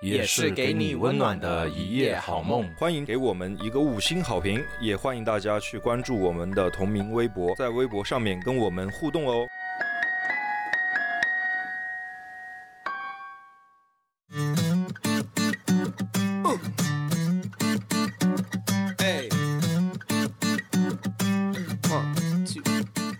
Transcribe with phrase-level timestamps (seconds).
[0.00, 2.68] 也是给你温暖的一夜好梦。
[2.76, 9.46] 欢迎给我们一个五星好评，也欢迎大家去关注我们的同名微博，在微博上面跟我们互动哦。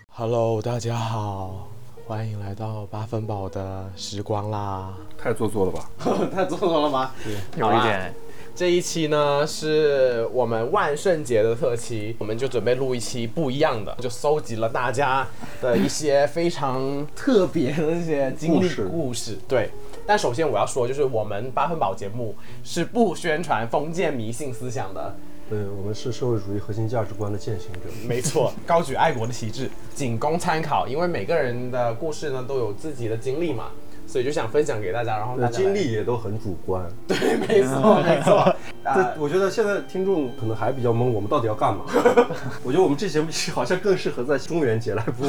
[0.09, 1.69] Hello，大家好，
[2.07, 4.93] 欢迎来到八分饱的时光啦！
[5.17, 5.89] 太做作了吧？
[6.33, 7.11] 太做作了吗？
[7.57, 8.13] 有一点。
[8.55, 15.27] 这一期呢是我们万圣节的特辑，我们就准备录一期不一样的，就搜集了大家
[15.61, 19.37] 的一些非常特别的一些经历故事。
[19.45, 19.69] 对，
[20.05, 25.13] 但首先我要说，就是我们八分饱节目是不宣传封建迷信思想的。
[25.49, 30.87] 对我们是社会主义核心价值观的践行者，没错， 高举爱国的旗帜，仅供参考。
[30.87, 33.71] 因为每个人的故事呢都有自己的经历嘛，
[34.05, 35.17] 所以就想分享给大家。
[35.17, 38.55] 然后大家经历也都很主观，对，没错，没错。
[38.93, 41.85] 对，我觉得现在听众可能还比较懵，我们到底要干嘛？
[42.63, 45.27] 我觉得我们这节目好像更适合在中元节来播，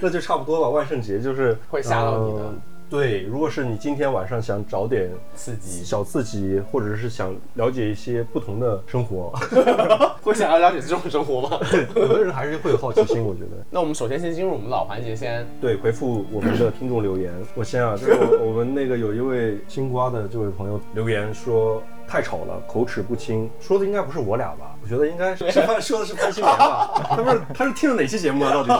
[0.00, 0.68] 那就差不多吧。
[0.68, 2.52] 万圣节就是会吓到你的。
[2.90, 9.32] 对，如果是你今天晚上想找点刺激、小刺激，或者是想了解一些不同的生活
[10.22, 11.58] 会想要了解这种生活吗？
[11.96, 13.64] 有的人还是会有好奇心，我觉得。
[13.70, 17.32] 那我们首先先进入我们老环节，先对回复我们的听众留言。
[17.54, 24.76] 我先啊，就是我我们那个有一位青瓜的这位朋友留言说太吵了，口齿不清，说的应该不是我俩吧？
[24.82, 27.06] 我觉得应该是潘说的是潘金莲吧？
[27.08, 28.52] 他不是他是听了哪期节目啊？
[28.52, 28.76] 到底是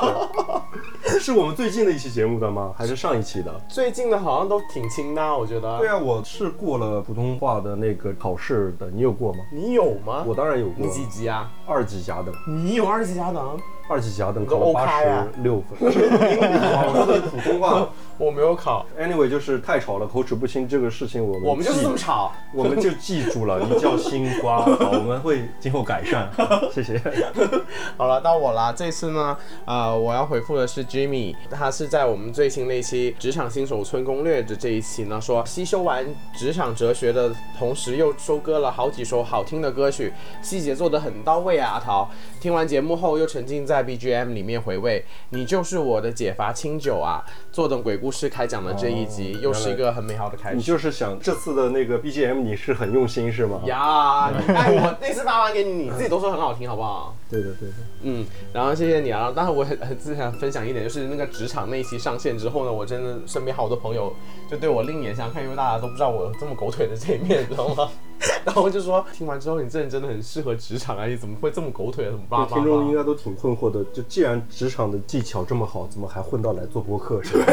[1.25, 2.73] 是我们最近的一期节目的吗？
[2.77, 3.61] 还是上一期的？
[3.69, 5.79] 最近的好像都挺轻的，我觉得。
[5.79, 9.39] 对啊，我是过了普通话的那个考试的，你有过吗？
[9.53, 10.25] 你有吗？
[10.27, 10.85] 我当然有过。
[10.85, 11.51] 你几级啊？
[11.67, 12.35] 二级甲等。
[12.47, 13.59] 你有二级甲等？
[13.89, 15.07] 二级甲等考了八十
[15.43, 15.79] 六分。
[15.81, 18.87] 我说的普通话，我没有考。
[18.99, 23.61] Anyway，就是太吵了，口齿不清这个事情，我们我们就是这么吵， 我们就记住了。
[23.61, 26.31] 你叫新瓜，好， 我们会今后改善。
[26.73, 27.01] 谢谢。
[27.97, 28.73] 好了，到我了。
[28.73, 29.37] 这次呢，
[29.67, 42.09] 呃，我要回复的是 Jimmy，他是在我们最新那期《职场新手村攻略》的这一期呢，说吸收完职场哲学的同时，又收割了好几首好听的歌曲，细节做得很到位啊，阿桃。
[42.41, 47.25] 听完节目后，又沉浸在 BGM 里面回味，你就是我的解乏清酒啊！
[47.51, 50.57] 坐等鬼故事开讲的这一集，又是一个很美好的开始。
[50.57, 53.61] 你就是想这次的那个 BGM，你是很用心是吗？
[53.65, 57.17] 呀，哎，我那次发完给你，你自己都说很好听，好不好？
[57.31, 57.75] 对的，对的。
[58.03, 59.33] 嗯，然后谢谢你啊。
[59.35, 64.15] 但是我很很自想分享一点，就是那个职场那一期上线之后呢，我真的身边好多朋友
[64.51, 67.89] 就对我另眼相看，因为大家都不知道我有这么狗腿的这一面，你知道吗？
[68.45, 72.11] 然后我就说，听完之后你这人真的很适合职场啊，你怎么会这么狗腿啊？
[72.11, 72.47] 怎么办？
[72.47, 77.53] 听众应该都挺困惑的，就既然职场的技巧这么好，怎么还混到来做播客是吧？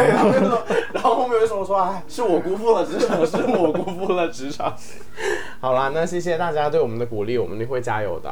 [0.93, 4.73] 然后后面为什么说，哎，是我辜负了职场，是我辜负了职场。
[5.59, 8.29] 好啦，那谢谢大家对我们的鼓励，我们一定会加油的。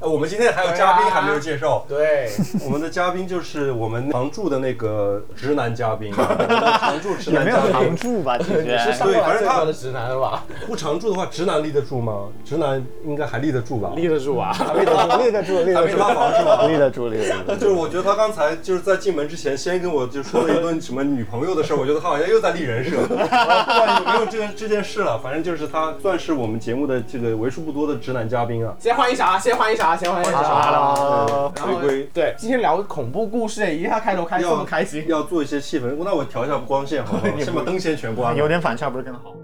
[0.00, 2.30] 呃，我们今天还有嘉宾还没有介绍，对，
[2.64, 12.28] 我们的嘉宾就是我们常驻的那个直男嘉宾，常驻直 男嘉宾，常驻吧，其实对，反正他的直男吧，不常驻的话，直男立得住吗？
[12.44, 13.92] 直男应该还立得住吧？
[13.94, 16.66] 立得住啊，立得住， 立得住，立得住，还没塌房是吧？
[16.66, 17.54] 立得住，立得住。
[17.64, 23.00] 就是我觉得他刚才就是在进门之前，先跟我就说了一顿什么女朋友的事，我觉得他好像又在立人设。
[23.06, 28.74] 不管有没有这个这件事了，反正就是他算是我们节目的这个为数不多的直男嘉宾啊。
[28.78, 30.62] 先欢迎小啊，先欢迎小啊，先欢迎小啊。
[30.64, 35.94] Hello，回归对，今天聊恐怖故事，一下开头开这么开心，要做一些气氛。
[36.04, 37.34] 那我调一下光线好不好？
[37.40, 38.38] 先把灯先全关了。
[38.38, 39.34] 有点反差不是更好？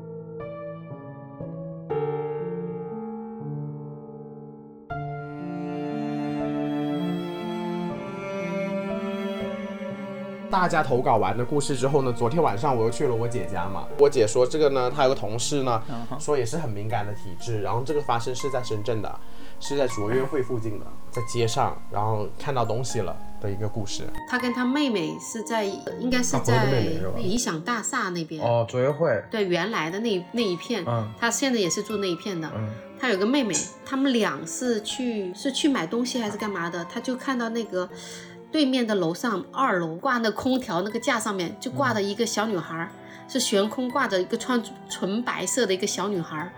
[10.50, 13.86] 大家投稿完的故事之后呢，昨天晚上我又去了我姐家嘛。
[13.98, 15.80] 我姐说这个呢，她有个同事呢，
[16.18, 19.18] 说也是很敏感的体质，然后这个发生是在深圳的，
[19.60, 24.04] 是在卓越会附近的，在街上，然后看到东西了的一个故事。
[24.28, 25.64] 她跟她妹妹是在，
[26.00, 26.64] 应该是在
[27.16, 28.42] 理想大厦那边。
[28.42, 32.50] 哦，卓越会，对，原来的那那一片，嗯他现在也是住那一片的。
[32.56, 32.68] 嗯
[33.00, 33.54] 他有个妹妹，
[33.86, 36.84] 他们俩是去是去买东西还是干嘛的？
[36.84, 37.88] 他就看到那个
[38.52, 42.90] 对面的楼上二楼挂那空调那个架上面就挂着一个小女孩，
[43.28, 46.50] 是悬空挂着一个穿纯白色的一个小女孩，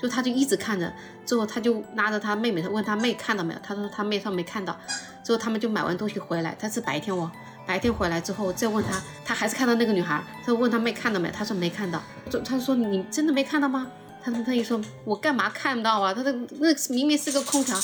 [0.00, 0.92] 就就他就一直看着，
[1.24, 4.78] 之后他就拉着他妹妹，他问他妹看到没有，他说他妹说没看到，
[5.24, 7.30] 之后他们就买完东西回来，他是白天哦，
[7.66, 13.90] 白天回来之后再问他，他还是看到那个女孩，他问他妹看到没，他说没看到，就他说你真的没看到吗？
[14.24, 16.14] 他他一说，我干嘛看到啊？
[16.14, 17.78] 他的那明明是个空调，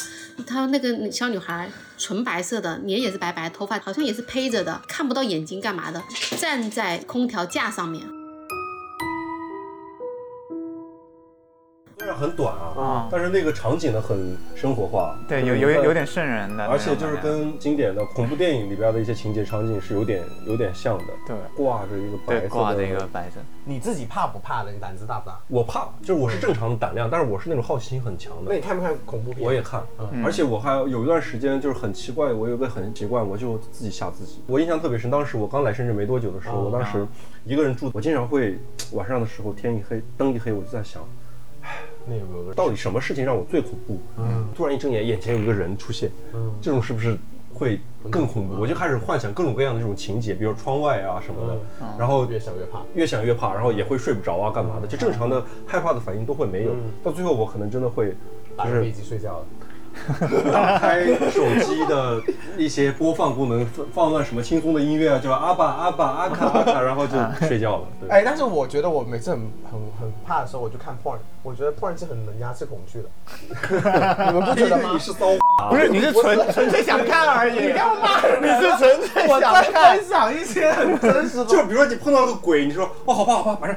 [0.46, 6.02] 他那个小女孩纯白色的，脸也是白白，头发好像也是披着的，看不到眼睛干嘛的，
[6.38, 8.19] 站在空调架上面。
[12.20, 21.04] 很短啊，啊但是那个场景呢很生活化，对，有有很有点瘆人的而且就是跟经典的恐怖电影里边的一些情节场景是有点有点像的。
[21.26, 24.70] 对挂着一个白色的，对挂着一个白色，你自己怕不怕的？
[24.70, 25.38] 你胆子大不大？
[25.48, 28.60] 我怕，就是我是正常的胆量，但是我是那种好奇心很强的那你。
[28.60, 29.44] 看不看恐怖片？
[29.44, 34.42] 我也看，嗯而且我还有一段时间就是很奇怪，我有个很习惯，我就自己吓自己。
[34.46, 37.06] 我印象特别深，当时我刚来深圳没多久的时候，哦我当时
[37.44, 38.58] 一个人住，我经常会
[38.92, 41.02] 晚上的时候天一黑，灯一黑，我就在想，
[42.54, 43.98] 到底什么事情让我最恐怖？
[44.18, 47.16] 嗯，突然一睁眼，眼前有一个人出现，嗯，这种是不是
[47.52, 47.80] 会
[48.10, 48.54] 更恐怖？
[48.60, 51.56] 我就开始幻想各种各样的这种情节，比如窗外啊什么的，
[51.98, 52.82] 然后越想越怕？
[52.94, 54.86] 越想越怕，然后也会睡不着啊，干嘛的？
[54.86, 56.72] 就正常的害怕的反应都会没有，
[57.04, 58.16] 到最后我可能真的会就是
[58.56, 59.46] 打飞机睡觉了。
[60.52, 62.20] 打开手机的
[62.56, 67.16] 一些播放功能，放放段什么轻松的音乐啊，就阿爸阿爸阿卡阿卡， 然后就
[67.46, 67.82] 睡觉了。
[68.00, 69.38] 对，哎，但是我觉得我每次很
[69.70, 73.08] 很很怕的时候，我就看 porn，我觉得 porn 是很能压制恐惧的。
[74.26, 74.98] 你们不觉得吗你？
[74.98, 75.26] 是骚
[75.68, 78.40] 不是，你是纯纯粹想看而已，你干嘛骂人？
[78.42, 80.04] 你是纯粹我想在看分。
[80.04, 81.44] 享一些很真实的。
[81.44, 83.76] 就比如说你碰到了个鬼，你说哦好怕好怕，马上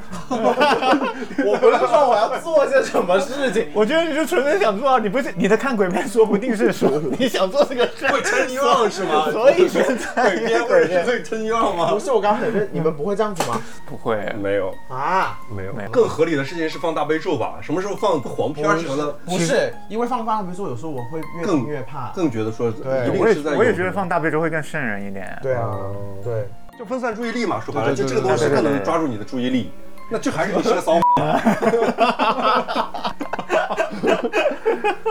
[1.46, 9.26] 我不是说我要做些什么事情，我觉得你是纯粹想做，你不是你在看鬼片，说不定是说 你想做这个事，会撑一浪是吗？
[9.34, 12.00] 所以现在鬼片会是最撑一浪吗不？
[12.00, 13.60] 是我刚刚很认，你们不会这样子吗？
[13.88, 17.58] 不会，没有啊，没有没有更合理的事情是放大悲咒吧？
[17.62, 22.12] 什么时候放黄片儿什么的，不是，因为放大悲咒有时候我会越更越怕。
[22.16, 25.36] 更觉得说对我也一定是在我也觉得放大悲咒会更瘆人一点。
[25.42, 25.76] 对啊，
[26.24, 26.48] 对。
[26.78, 29.72] 就分散注意力嘛，说白了，就这个东西更能抓住你的注意力。
[30.10, 31.00] 那这还是你是个骚。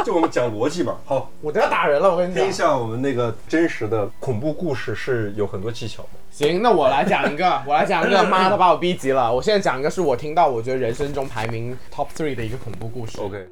[0.04, 0.96] 就我们讲逻辑嘛。
[1.04, 2.68] 好，我都要打人了，我跟你讲听一讲。
[2.68, 6.08] 下我们那个真实的恐怖故事是有很多技巧的。
[6.30, 9.32] 行，那我来讲一个， 我来讲一个，妈的把我逼急了。
[9.32, 13.20] 我现在讲一个是我听到我觉得人生中排名 top three 的一个恐怖故事。
[13.20, 13.46] OK，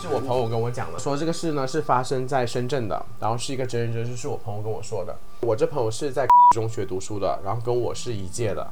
[0.00, 5.12] 是我朋友跟我讲的，说这个事呢是发生在深圳的，然后是一个真人真事，是我朋友跟我说的。
[5.40, 6.24] 我这朋友是在
[6.54, 8.64] 中学读书的，然后跟我是一届的。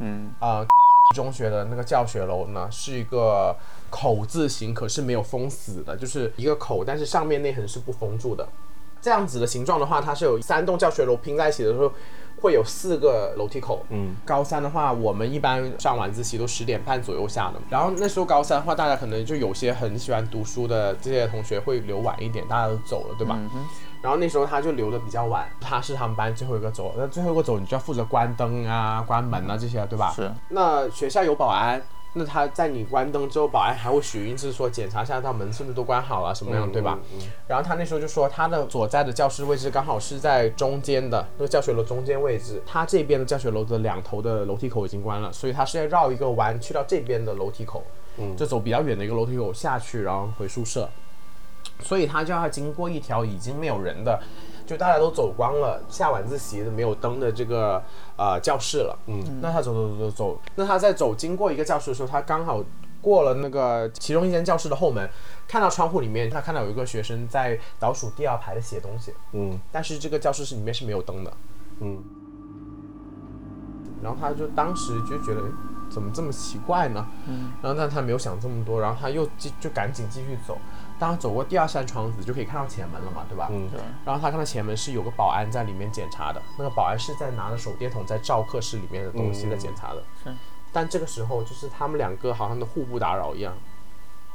[0.00, 0.62] 嗯，啊、
[1.16, 3.56] 中学的那个教学楼呢是一个
[3.88, 8.46] 口字形，可是没有封死的，就是一个口，但是上面那横是不封住的。
[9.00, 11.90] 这样子的形状的话，它是有三栋教学楼拼在一起的时候，
[12.44, 13.82] 会有四个楼梯口。
[13.88, 17.54] 嗯，高三的话，我们一般上晚自习都十点半左右下的。
[17.70, 23.40] 然后那时候高三的话，大家可能就有些很喜欢读书的这些同学会留晚一点，大家都走了，对吧？
[24.02, 30.12] 然后那时候他就留的比较晚，他是他们班最后一个走，那最后一个走，你就要负责关灯啊、关门啊这些，对吧？
[30.14, 30.30] 是。
[30.50, 31.80] 那学校有保安，
[32.14, 36.98] 那他在你关灯之后，保安还会许一次说检查一下他门是不是都关好了，什么样，对吧？
[37.48, 47.82] 然后他那时候就说他的所在的教室位置刚好是在中间的那个教学楼中间位置，他这边的教学楼的两头的楼梯口已经关了，所以他是要绕一个弯去到这边的楼梯口，
[48.18, 50.88] 嗯，就走比较远的一个楼梯口下去，然后回宿舍。
[51.80, 54.20] 所以他就要经过一条已经没有人的，
[54.66, 57.82] 就大家都走光了，下晚自习的没有灯的这个
[58.16, 58.98] 呃教室了。
[59.06, 62.64] 嗯，那他走走走走走，那他在走经过一个教室的时候，他刚好
[63.00, 65.08] 过了那个其中一间教室的后门，
[65.46, 71.32] 看到窗户里面，他看到有一个学生在倒数第二排的写东西，嗯但是这个教室是里面是没有灯的。
[71.80, 72.02] 嗯，
[74.02, 75.42] 然后他就当时就觉得，
[75.90, 77.06] 怎么这么奇怪呢？
[77.26, 80.56] 嗯，然后但他没有想这么多，然后他又继就赶紧继续走。
[81.04, 83.48] 当他走过第二扇窗子，就可以看到前门了嘛，对吧？
[83.50, 83.78] 嗯对。
[84.06, 90.02] 然后他看到前门是有个保安在里面检查的，那个保安是在拿着手电筒在照课室里面的东西在检查的。
[90.24, 90.34] 是。
[90.72, 93.52] 但这个时候就是他们两个好像都互不打扰一样，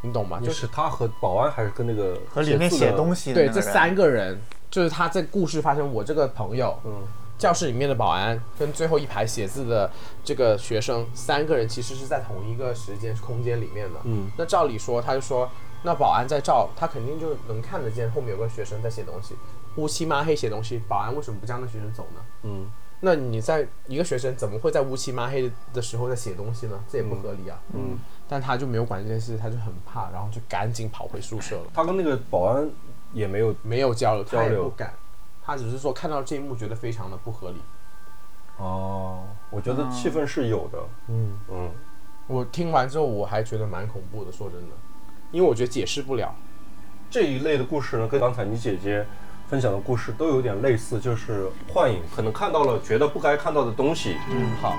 [0.02, 0.40] 你懂吗？
[0.40, 7.02] 就就是是他和保安还是跟那个和里面写东西对这三个人，就是他在故事发生，我这个朋友，嗯
[7.40, 9.90] 教室里面的保安跟最后一排写字的
[10.24, 14.00] 这个学生，三个人其实是在同一个时间空间里面的。
[14.04, 15.50] 嗯，那照理说，他就说，
[15.84, 19.36] 那保安在照，他肯定就能看得见后面有个学生在写东西，
[19.76, 22.22] 乌漆抹黑写东西，保安为什么不叫那学生走呢？
[22.44, 22.70] 嗯
[23.02, 26.78] 那你在一个学生怎么会在乌漆抹黑的时候在写东西呢？
[26.90, 27.58] 这也不合理啊。
[27.74, 31.68] 嗯，但他就没有管这件事，他就很怕，然后就赶紧跑回宿舍了。
[31.74, 32.70] 他跟那个保安
[33.14, 34.94] 也没有没有交流，他也不敢，
[35.42, 37.62] 他只是说看到这一幕觉得非常的不合理。
[38.58, 40.80] 哦，我觉得气氛是有的。
[41.08, 41.72] 嗯，嗯，
[42.28, 44.76] 我听完之后我还觉得蛮恐怖的，说真的，
[45.32, 46.34] 因为我觉得解释不了。
[47.10, 49.06] 这一类的故事呢，跟刚才你姐姐
[49.48, 54.16] 分享的故事都有点类似，就是幻影，可能看到了觉得不该看到的东西。
[54.30, 54.76] 嗯，好。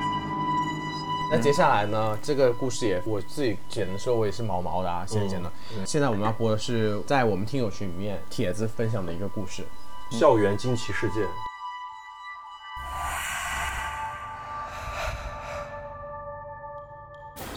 [1.32, 2.18] 那接下来呢？
[2.20, 5.52] 这个故事也我自己剪的时候，我也是毛毛的啊，现在剪的。
[5.86, 9.64] 现在我们要播的是在我们听友群里面帖子分享的一个故事。
[10.10, 11.49] 校园惊奇事件。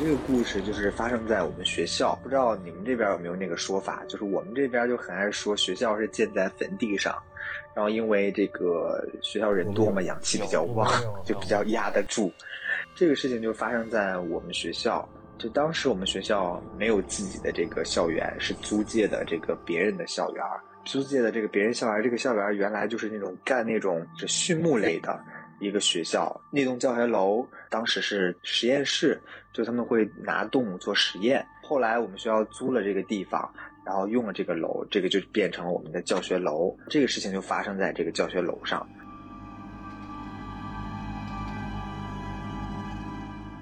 [0.03, 4.03] 这个故事就是发生在我们学校，不知道你们这边有没有那个说法？
[4.05, 7.15] 就是我们这边就很爱说学校是建在坟地上，
[7.74, 10.91] 然后因为这个学校人多嘛，氧气比较旺，
[11.24, 12.29] 就比较压得住。
[12.93, 15.07] 这个事情就发生在我们学校，
[15.38, 20.43] 就当时我们学校没有自己的这个校园，是租借的这个别人的校园，
[20.83, 25.17] 租借的这个别人校园，这个校园原来就是那种干那种是畜牧类的。
[25.63, 29.20] 一个学校那栋教学楼当时是实验室，
[29.53, 31.46] 就他们会拿动物做实验。
[31.62, 33.51] 后来我们学校租了这个地方，
[33.86, 36.75] 然后用了这个楼，这个就变成了我们的教学楼。
[36.89, 38.88] 这个事情就发生在这个教学楼上。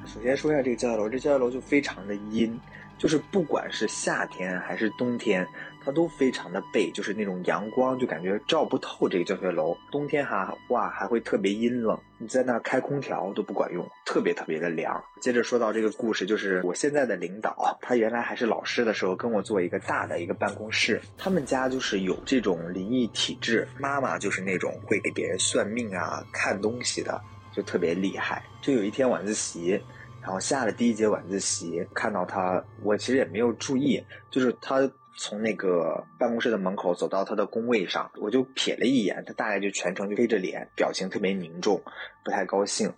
[0.06, 2.60] 首先说一下这个教学楼，这教学楼就非常的阴，
[2.98, 5.48] 就是不管是夏天还是冬天。
[5.84, 9.76] 它都非常的背，就是那种阳光就感觉照不透这个教学楼。
[9.92, 15.04] 冬天哈哇还会特别阴冷，你在那开空调都不管用，特别特别的凉。
[15.20, 21.02] 接着说到这个故事，就是我现在的领导，他原来还是老师的时候，跟我做一个大的一个办公室。
[21.18, 27.20] 他们家就是有这种灵异体质，妈妈就是那种会给别人算命啊、看东西的，
[27.52, 28.44] 就特别厉害。
[28.62, 29.82] 就有一天晚自习，
[30.22, 34.88] 然后下了第一节晚自习，看到他，我其实也没有注意，就是他。
[35.16, 41.82] 从那个办公室的门口走到他的工位上，我就瞥了一眼，他大概就全程就黑着脸，表情特别凝重，
[42.24, 42.92] 不太高兴。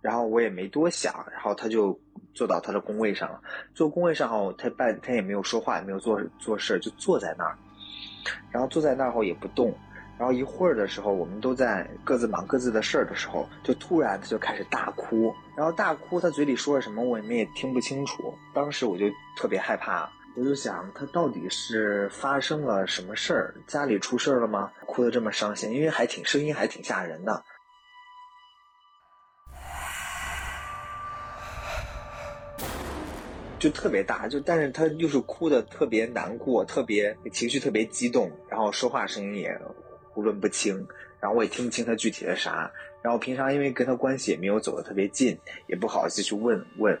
[0.00, 1.98] 然后我也没多想，然后他就
[2.32, 3.40] 坐到他的工位上了。
[3.74, 7.56] 坐工位上后，他半他也没有说话，也没有做做事，就坐在那儿。
[8.50, 9.74] 然后坐在那儿后也不动。
[10.16, 15.32] 然后一会儿的时候，我们都在各自忙各自的事儿的时候，就突然他就开始大哭。
[15.56, 18.34] 然后大哭，他嘴里说了什么，我们也听不清楚。
[18.54, 19.06] 当时我就
[19.36, 20.10] 特别害怕。
[20.36, 23.54] 我就想，他到底是发生了什么事儿？
[23.66, 24.72] 家里出事儿了吗？
[24.86, 27.42] 哭得这么伤心，因为还挺声音还挺吓人的，
[33.58, 39.60] 就特别大，就但是他又是哭的特别难过，特别情绪特别激动，然后说话声音也
[40.10, 40.86] 胡乱不清，
[41.18, 42.70] 然后我也听不清他具体的啥，
[43.02, 46.96] 然后平常因为跟他关系也没有走得特别近，也不好意思去问问。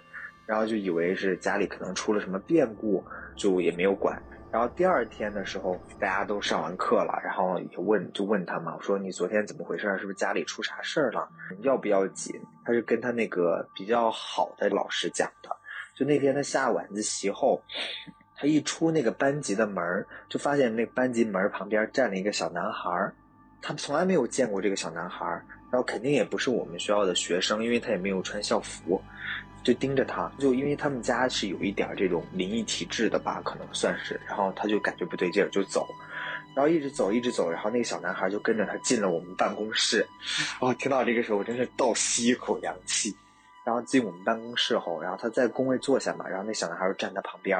[0.48, 3.04] 然后就以为是家里可能出了什么变故，
[3.36, 4.18] 就也没有管。
[4.50, 9.82] 然后第二天的时候，大家都上完课了，然后也问，就问他嘛，我说你昨天怎么回事？
[9.98, 11.28] 是不是家里出啥事儿了？
[11.60, 12.34] 要不要紧？
[12.64, 15.50] 他是跟他那个比较好的老师讲的。
[15.94, 17.62] 就那天他下晚自习后，
[18.34, 23.12] 他一出那个班级的门就发现那班级门旁边站了一个小男孩
[23.60, 25.26] 他从来没有见过这个小男孩
[25.70, 28.98] 然后肯定也不是我们学校的学生，因为他也没有穿校服。
[29.68, 34.18] 就盯着他，就因为他们家是有一点这种灵异体质的吧，可能算是。
[34.26, 35.86] 然后他就感觉不对劲儿，就走，
[36.54, 40.08] 然后一直走，一直走，然后那个小男孩就跟着他进了我们办公室。
[40.58, 43.14] 哦，听到这个时候，我真是倒吸一口凉气。
[43.62, 47.58] 然后进我们办公室后，然后他在工位坐下嘛，然后那小男孩就站他旁边，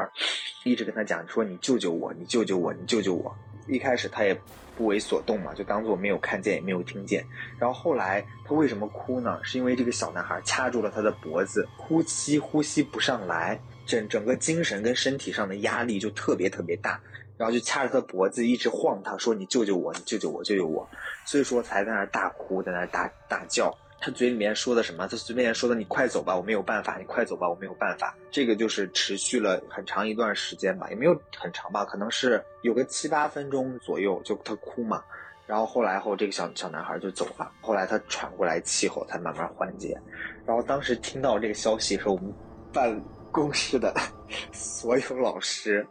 [0.65, 3.37] 一直跟他讲说：“你救救我，你救救我，你救救我。”
[3.69, 4.35] 一开始他也
[4.79, 7.25] 不为所动嘛，就当做没有看见，也没有听见。
[7.59, 9.41] 然后后来他为什么哭呢？
[9.43, 17.01] 是因为这个小男孩掐住了他的脖子，呼吸呼吸不上来，整整个精神跟身体上的压力就特别特别大，
[17.37, 20.89] 然后就掐着他脖子一直晃他，说：“你救救我，你救救我，救救我。”
[21.27, 23.77] 所以说才在那儿大哭，在那儿大大叫。
[24.01, 25.09] 他嘴里面说的什么？
[25.09, 35.03] 他嘴里面说的“你快走吧，我没有办法，你快走吧，我没有办法。”这个就是持续了很长一段时间吧，也没有很长吧，可能是有个七八分钟左右，就他哭嘛。
[35.47, 37.51] 然后后来后，这个小小男孩就走了。
[37.61, 39.99] 后来他喘过来气后，才慢慢缓解。
[40.47, 42.33] 然后当时听到这个消息的时候，我们
[42.73, 43.03] 办
[43.33, 43.93] 公室的
[44.53, 45.85] 所有老师，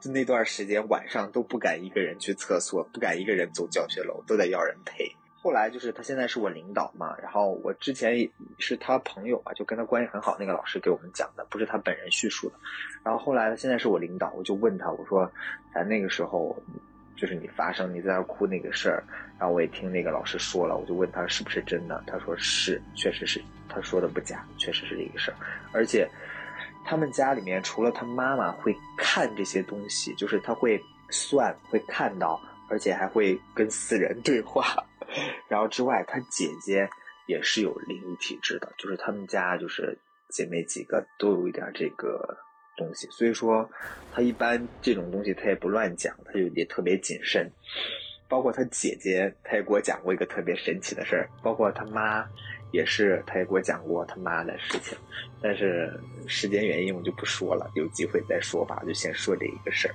[0.00, 5.04] 就那段时间晚上都不敢一个人去厕所，不敢一个人走教学楼，都得要人陪。
[5.42, 8.16] 后来就是他现在是我领导嘛，然后我之前
[8.58, 10.36] 是他朋友嘛，就跟他关系很好。
[10.38, 12.54] 那个老师给我们讲的，不是他本人叙述的。
[13.02, 15.28] 然后后来他现在是我领导，我就问他，我说
[15.74, 16.56] 咱那个时候
[17.16, 19.02] 就是你发生你在那哭那个事儿，
[19.36, 25.36] 然后我也听那个老师说了，我就问他是不是真的，他说是，确实是，他说的不假，确实是这个事儿。
[25.72, 26.08] 而且
[26.84, 30.80] 他们家里面除了他妈妈会看这些东西，就是他会
[31.10, 34.76] 算会看到，而且还会跟死人对话。
[35.48, 36.88] 然后之外，他姐姐
[37.26, 42.36] 也是有灵异体质的，就是她们家就是姐妹几个都有一点这个
[42.76, 43.68] 东西，所以说
[44.12, 47.50] 她一般这种东西她也不乱讲，她就也特别谨慎。
[48.28, 52.26] 包括她姐姐，她也给我讲过一个特别神奇的事儿，包括她妈
[52.70, 54.96] 也是，她也给我讲过她妈的事情，
[55.42, 55.92] 但是
[56.26, 59.94] 时间原因我就不说了，有机会再说吧，就先说这一个事儿。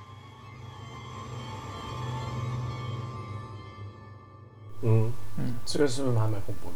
[4.82, 5.12] 嗯，
[5.66, 6.76] 这个是不是还蛮恐怖的？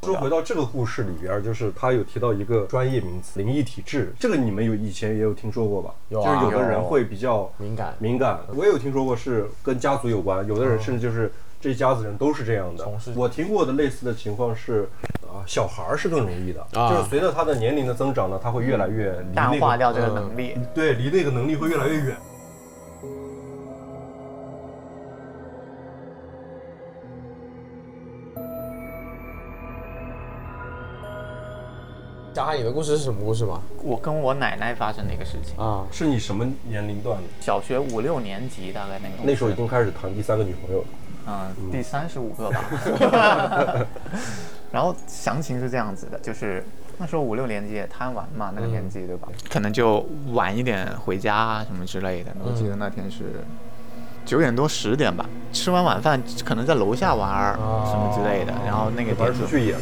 [0.00, 5.92] 说回到这个故事里边，就是他有提到一个专业名词——灵异体质，这个你们有以前也有听说过吧？
[6.08, 8.38] 有啊就是有的人会比较敏感敏感。
[8.54, 13.12] 我也有听说过是跟家族有关，有的人甚至就是这一家子人都是这样的从事。
[13.16, 14.88] 我听过的类似的情况是，
[15.22, 20.56] 啊，小孩儿是更容易的，啊就是随着他的年龄的增长呢，他会越来越离淡那个化掉这个能力。
[20.72, 22.16] 对，离那个能力会越来越远。
[32.38, 33.60] 讲下你的故事是什么故事吗？
[33.82, 37.24] 我跟我奶奶发生的一个事情，啊，是你什么年龄段的？
[37.40, 40.86] 小学五六年级大概那个那时候已经开始谈第三个女朋友了。
[41.26, 43.84] 嗯，第三十五个吧。
[44.70, 46.64] 然后详情是这样子的，就是
[46.98, 49.26] 那时候五六年级也贪玩嘛，那个年纪对吧？
[49.50, 52.30] 可能就晚一点回家啊什么之类的。
[52.44, 53.44] 我记得那天是
[54.24, 57.54] 九点多十点吧，吃完晚饭可能在楼下玩儿
[57.84, 59.80] 什么之类的，然后那个玩出去野了，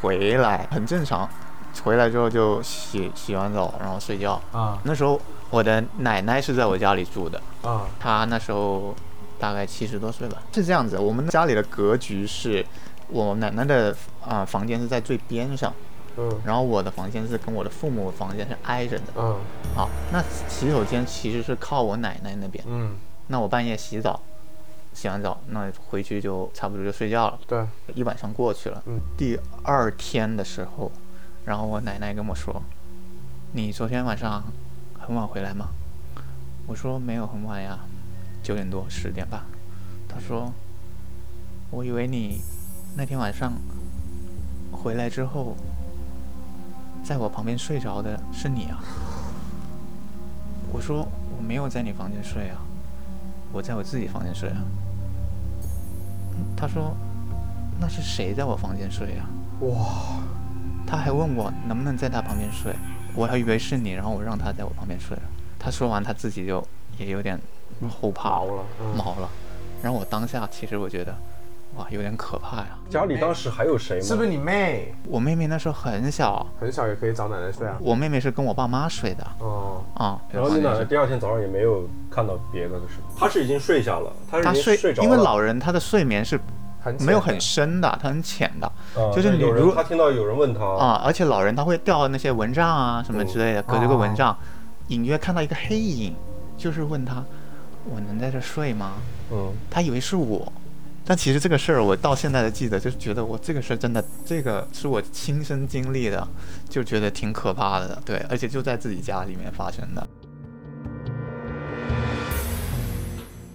[0.00, 1.28] 回来很正常，
[1.82, 4.40] 回来之后就洗洗完澡，然后睡觉。
[4.52, 8.94] 啊那时候我的奶奶是在我家里住的，啊她那时候
[9.38, 10.42] 大概七十多岁吧。
[10.52, 12.64] 是这样子，我们家里的格局是，
[13.08, 15.72] 我奶奶的啊、房间是在最边上，
[16.16, 19.04] 嗯然后我的房间是跟我的父母房间是挨着的。
[19.16, 19.36] 嗯
[19.74, 22.64] 好，那洗手间其实是靠我奶奶那边。
[22.66, 22.96] 嗯，
[23.28, 24.20] 那我半夜洗澡，
[24.92, 27.38] 洗完澡那回去就差不多就睡觉了。
[27.46, 27.64] 对，
[27.94, 30.90] 一晚上过去了，嗯第二天的时候，
[31.46, 32.60] 然后我奶奶跟我说
[33.54, 34.42] ：“你昨天晚上
[34.98, 35.68] 很晚回来吗？”
[36.66, 37.78] 我说：“没有很晚呀，
[38.42, 39.46] 九点多十点吧。”
[40.08, 40.52] 她说
[41.70, 42.42] ：“我以为你
[42.96, 43.52] 那天晚上
[44.72, 45.56] 回来之后，
[47.04, 48.82] 在我旁边睡着的是你啊。”
[50.72, 51.06] 我说
[51.38, 52.58] ：“我没有在你房间睡啊，
[53.52, 54.64] 我在我自己房间睡啊。”
[56.56, 56.96] 她说
[57.78, 59.28] ：“那是谁在我房间睡啊、
[59.60, 60.20] 哇，
[60.86, 62.72] 他还问我能不能在他旁边睡，
[63.14, 65.22] 我还以为是你，然后我让他在我旁边睡了。
[65.58, 66.64] 他说完，他自己就
[66.98, 67.38] 也有点
[68.00, 69.28] 后怕毛了嗯毛了。
[69.82, 71.14] 然后我当下其实我觉得，
[71.76, 72.78] 哇，有点可怕呀。
[72.88, 74.04] 家里当时还有谁吗？
[74.04, 74.94] 是不是你妹？
[75.08, 77.76] 我妹妹那时候很小，很小也可以找奶奶睡啊？
[77.80, 80.20] 我妹妹是跟我爸妈睡的哦，啊。
[80.32, 83.08] 然后你奶奶第二天早上也没有看到别的的是吗？
[83.18, 85.04] 她是已经睡下了，她是她已经睡着了。
[85.04, 86.40] 因为老人他的睡眠是
[86.86, 94.36] 很没有很深的，它很浅的，啊就是你有人如她听到有人问他啊，而且老人他会掉那些蚊帐啊什么之类的，隔着个蚊哦帐，
[94.88, 96.14] 隐约看到一个黑影，
[96.56, 97.24] 就是问他，
[97.84, 98.92] 我能在这睡吗？
[99.32, 100.52] 嗯，他以为是我，
[101.04, 106.26] 但其实这个事儿我到现在都记得，就是觉得我这个事儿真的，这个是我亲身经历的，
[106.68, 110.06] 就觉得挺可怕的，对，而且就在自己家里面发生的。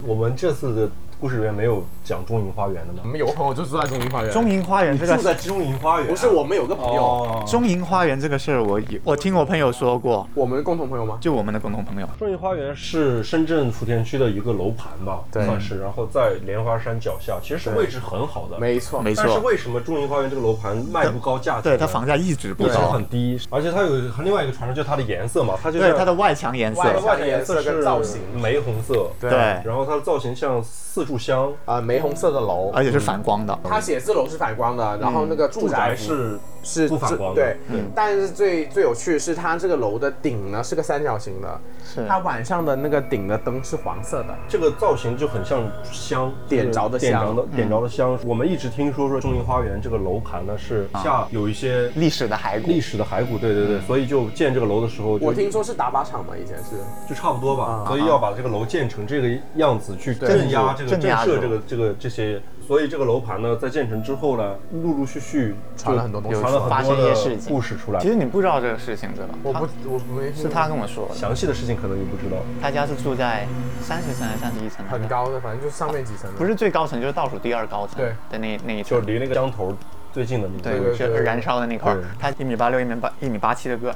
[0.03, 0.89] 我们这次的
[1.21, 3.01] 故事里面没有讲中银花园的吗？
[3.03, 4.31] 我们有个朋友就住在中银花园。
[4.31, 6.09] 中银花园这个住在中银花园啊？
[6.09, 11.19] 不是我们有个朋友，哦，中银花园这个事儿，我有我听我朋友说过，我们的共同朋友吗？
[11.21, 15.45] 就我们的共同朋友，中银花园是深圳福田区的一个楼盘吧，对。
[15.45, 18.57] 算是，然后在莲花山脚下，其实是位置很好的。
[18.57, 21.61] 没错，没错，但是为什么中银花园这个楼盘卖不高价？
[21.61, 28.19] 对它房价一直不一直高很，低，而且它有另外一个传说，就是它的颜色嘛，它就是对它的外墙颜色外外墙颜色跟是造型。
[28.41, 29.39] 玫红色，对对。
[29.63, 33.57] 然后它的造型像四炷香，啊，玫红色的楼，而且是反光的。
[33.63, 37.41] 它写字楼是反光的，然后那个住住宅是是不反光的。
[37.41, 37.91] 对，嗯。
[37.95, 42.05] 但是最最有趣的是，它这个楼的顶呢是个三角形的，是。
[42.07, 48.17] 它晚上的那个顶的灯是黄色的，这个造型就很像香点着的点香着的点着的香。
[48.25, 52.67] 我们一直听说说中银花园这个楼盘呢是下有一些历史的骸骨。
[52.67, 56.75] 历史的骸骨，对对对，所以就建这个楼的时候就，我听说是打靶场嘛，以前是，
[57.09, 62.41] 就差不多吧啊，所以要把这个楼建成这个样子去镇压这个震镇压住慑这个这个这些。
[62.71, 68.07] 所以这个楼盘呢，在建成之后呢，陆陆续续传了很多东西传了发生很多的一些事情故事出来其。
[68.07, 69.35] 实你不知道这个事情对吧？
[69.43, 72.37] 我不他我没是他跟我说的，详细的事情可能你不知道。
[72.61, 73.45] 他家是住在
[73.81, 74.85] 三十层还是三十一层？
[74.87, 78.97] 很，高的，反正就是上面几层，不是最高层，就是倒数第二高层对的那那一层。
[78.97, 79.75] 就离那个江头
[80.13, 83.93] 最近的那对，个，对就是燃烧的那块儿，他一米八六、一米八一米八七的个，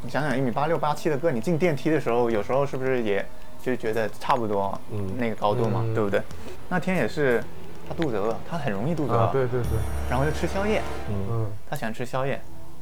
[0.00, 3.22] 你想想一米八六、八七的个，你进电梯的时候，有时候是不是也
[3.62, 6.22] 就觉得差不多，嗯那个高度嘛，嗯对不对？
[6.70, 7.44] 那天也是
[7.88, 9.70] 他肚子饿，他很容易肚子饿，啊，对对对，
[10.10, 11.14] 然后就吃宵夜，嗯。
[11.30, 11.46] 嗯。
[11.68, 12.40] 他喜欢吃宵夜，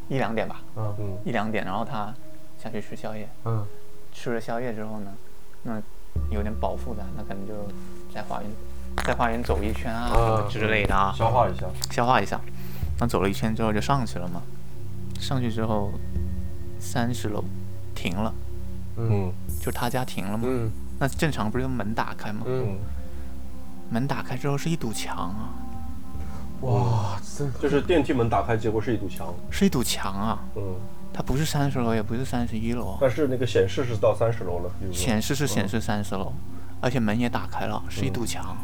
[0.09, 1.19] 一两点吧，嗯嗯。
[1.25, 2.13] 一两点，然后他
[2.63, 3.67] 下去吃宵夜，嗯。
[4.13, 5.11] 吃了宵夜之后呢，
[5.63, 5.83] 那
[6.31, 7.55] 有点饱腹感，那可能就
[8.15, 8.51] 在花园
[9.05, 12.41] 在花园走一圈啊之类的啊，消化一下，消化一下。
[12.99, 14.41] 那走了一圈之后就上去了嘛，
[15.19, 15.93] 上去之后
[16.79, 17.45] 三十楼
[17.95, 18.35] 停了，
[18.97, 19.33] 嗯。
[19.61, 20.45] 就他家停了嘛。
[20.47, 20.71] 嗯。
[20.97, 22.43] 那正常不是门打开吗？
[22.47, 22.79] 嗯，嗯，
[23.91, 25.51] 门打开之后是一堵墙啊，
[26.63, 30.77] 哇，这就是电梯门打开，结果是一堵墙，是一堵墙啊，嗯，
[31.13, 36.33] 它不是三十楼，也不是三十一楼，但是那个显示是到三十楼了，显示是显示三十楼，
[36.81, 38.57] 而且门也打开了，是一堵墙。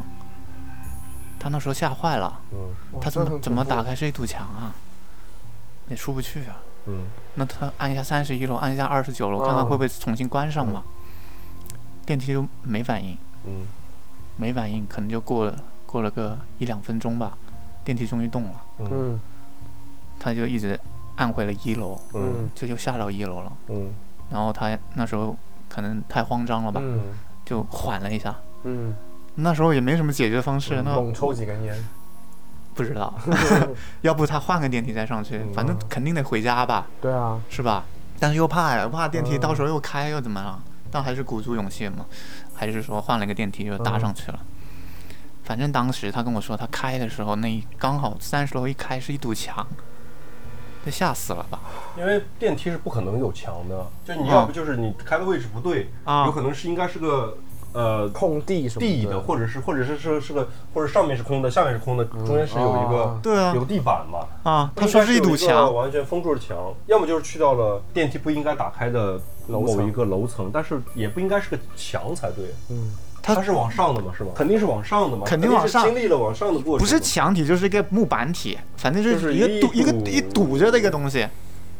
[1.39, 2.99] 他那时候吓坏了，嗯。
[2.99, 3.95] 他怎么怎么打开？
[3.95, 4.73] 是一堵墙啊？
[5.89, 6.57] 也出不去啊。
[6.87, 7.05] 嗯。
[7.35, 10.83] 那他按一下三十一楼，按一下二十九楼，看看啊会不会重新关上嘛？
[12.05, 13.65] 电梯就没反应，嗯
[14.37, 17.37] 没反应，可能就过了过了个一两分钟吧，
[17.83, 19.19] 电梯终于动了，嗯嗯
[20.19, 20.79] 他就一直
[21.15, 23.51] 按回了一楼，嗯就就下到一楼了。
[23.69, 23.89] 嗯
[24.29, 25.35] 然后他那时候
[25.67, 27.01] 可能太慌张了吧，嗯
[27.45, 28.35] 就缓了一下。
[28.63, 28.95] 嗯，
[29.35, 31.75] 那时候也没什么解决方式，那猛抽几根烟。
[32.73, 33.13] 不知道，
[34.01, 37.83] 要不他换个电梯再上去，反正肯定得回家吧，对啊，是吧？
[38.17, 40.57] 但是又怕呀，怕电梯到时候又开又怎么了？
[40.89, 42.05] 但还是鼓足勇气嘛，
[42.61, 44.39] 还是说换了一个电梯就搭上去了。
[45.43, 49.65] 反正当时他跟我说，他开的时候那刚好三十楼一开是一堵墙，
[50.85, 51.59] 被吓死了吧？
[51.97, 56.27] 因为电梯是不可能有墙的，就你要不就是你开的位置不对，啊。
[56.27, 57.39] 有可能是应该是个
[57.73, 64.27] 呃空地什么地的，或者是或者是是是个或者上面是空的，下面是空的，中间是有一个、哦对啊有地板嘛。
[64.43, 66.57] 啊，不他说是一堵墙，完全封住了墙，
[66.87, 72.45] 要么就是去到了电梯不应该打开的某一个楼层，但是也不应该是个墙才对。
[72.69, 74.31] 嗯，它它是往上的嘛，是吧？
[74.35, 76.85] 肯定是往上的嘛，肯定往上是经历了往上的过程。
[76.85, 81.27] 不是墙体就是一个木板体，反正就就是是一个一堵一个堵一堵着的一个东西。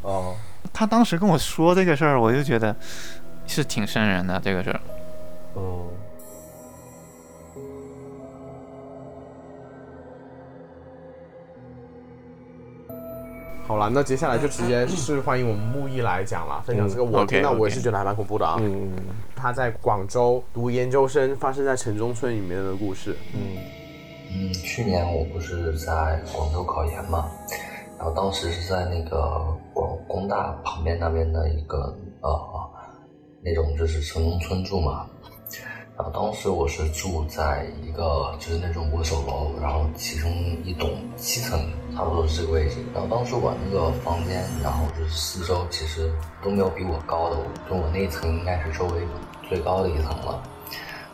[0.03, 0.35] 哦，
[0.71, 2.75] 他当时跟我说这个事儿，我就觉得
[3.45, 4.79] 是挺瘆人的这个事儿。
[5.55, 5.87] 嗯。
[13.67, 18.57] 好了，那接下来就直接是欢迎我们木易来讲了，分享这个我听到我也是觉得还蛮恐怖的啊。
[18.59, 18.91] 嗯
[19.35, 23.15] 他在广州读研究生，发生在城中村里面的故事。
[23.33, 23.57] 嗯。
[24.33, 27.29] 嗯，去年我不是在广州考研嘛，
[27.97, 29.41] 然后当时是在那个
[29.73, 31.77] 广工大旁边那边的一个
[32.21, 32.69] 呃
[33.43, 35.05] 那种就是城中村住嘛，
[36.01, 40.31] 然后当时我是住在一个就是那种握手楼，然后其中
[40.65, 41.59] 一栋七层，
[41.95, 42.77] 差不多是这个位置。
[42.91, 46.11] 然后当时我那个房间，然后就是四周其实
[46.41, 47.35] 都没有比我高的，
[47.69, 49.01] 就我那一层应该是周围
[49.47, 50.41] 最高的一层了。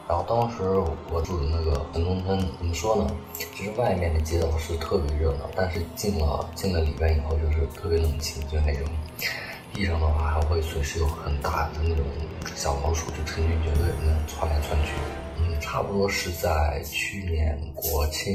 [0.08, 0.64] 然后当时
[1.12, 3.12] 我住的那个城中村，怎么说呢？
[3.34, 8.88] 其实外面的街道是特别热闹，但是进了进了里边以后，就是特别冷清，就那种
[9.78, 12.04] 地上的话还会随时有很大的那种
[12.56, 14.92] 小老鼠，就成群结队那种窜来窜去。
[15.38, 18.34] 嗯，差不多是在去年国庆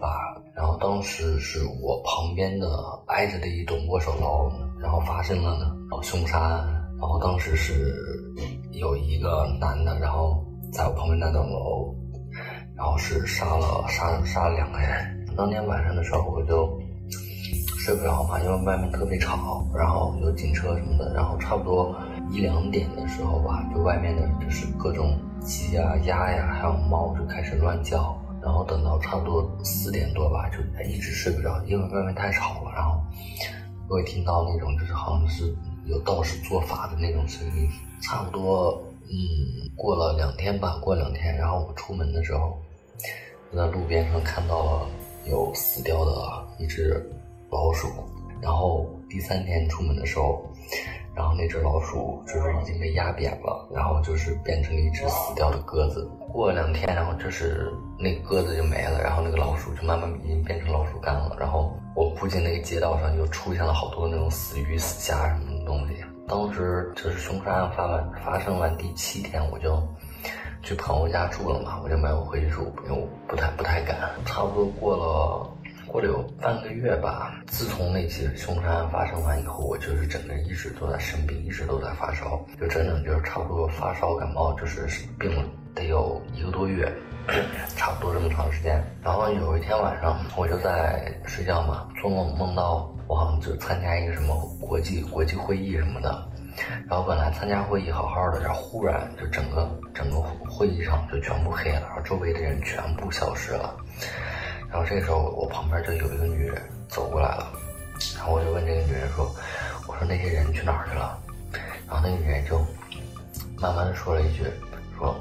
[0.00, 0.40] 吧。
[0.54, 2.66] 然后当时是我旁边的
[3.08, 6.66] 挨着的一栋握手楼，然后发生了呢，然后凶杀案。
[6.98, 7.94] 然后当时是
[8.72, 11.94] 有一个男的，然后在我旁边那栋楼，
[12.74, 15.26] 然后是杀了杀杀了两个人。
[15.36, 16.80] 当天晚上的时候我就
[17.88, 21.96] 睡不着嘛，因为外面特别吵，然后有警车什么的，然后差不多
[22.30, 28.14] 一两点的时候吧，就外面的就是各种鸡呀、鸭呀，还有猫就开始乱叫。
[28.42, 32.72] 然后等到差不多四点多吧，就一直睡不着，因为外面太吵了。
[32.74, 33.00] 然后
[33.88, 37.70] 我会听到那种就是好像是有道士做法的那种声音。
[38.02, 42.58] 差不多嗯，过了两天吧，过两天，然后我出门的时候，
[43.50, 44.86] 就在路边上看到了
[45.26, 46.12] 有死掉的
[46.58, 47.10] 一只
[47.50, 47.88] 老鼠。
[48.40, 50.48] 然后第三天出门的时候，
[51.12, 56.08] 然后那只老鼠就是已经被压扁了，然后就是变成了一只死掉的鸽子。
[56.32, 61.36] 过了两天，然后就是那鸽子就没了，然后那个老鼠就慢慢已经变成老鼠干了。
[61.40, 65.96] 然后我附近那个街道上就出现了好多那种死鱼、死虾什么的东西。
[66.28, 69.82] 当时就是凶杀案发完发生完第七天，我就
[70.62, 73.96] 去朋友家住了嘛，我就没有回去住，因为我不太不太敢。
[74.26, 75.50] 差不多过了。
[75.88, 84.86] 过了有半个月吧，自从那起凶杀案发生完以后，我就是整个人一直都在生病，一直都在发烧，就整整就是差不多发烧感冒，就是
[85.18, 85.42] 病了
[85.74, 86.92] 得有一个多月，
[87.74, 88.84] 差不多这么长时间。
[89.02, 96.28] 然后有一天晚上，我就在睡觉嘛，做梦梦到我好像就参加一个什么国际国际会议什么的，
[96.86, 103.74] 然后本来参加会议好好的，然后忽然就整个整个会议场就全部黑了，然后周围的人全部消失了。
[104.70, 107.52] 然后这个时候我旁边就有一个女人走过来了，
[108.16, 109.34] 然后我就问这个女人说
[109.88, 111.18] ：“我说那些人去哪儿去了？”
[111.88, 112.58] 然后那个女人就
[113.60, 114.44] 慢慢的说了一句
[114.98, 115.16] ：“说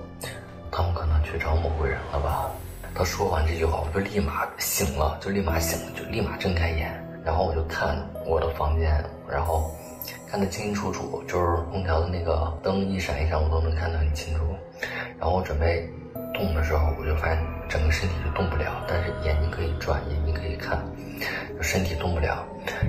[0.70, 2.52] 他们可能去找某个人了吧。”
[2.94, 6.92] 他说完这句话，我就立马醒了，就立马醒了，就立马睁开眼，
[7.24, 9.72] 然后我就看我的房间，然后
[10.28, 14.44] 看得清清楚楚，就是空调的那个灯一闪一闪，我都能看得很清楚。
[15.20, 15.88] 然后我准备
[16.34, 17.38] 动的时候，我就发现
[17.70, 20.80] 整个身体就动不了，但是眼睛可以转，眼睛可以看，
[21.56, 22.46] 就身体动不了。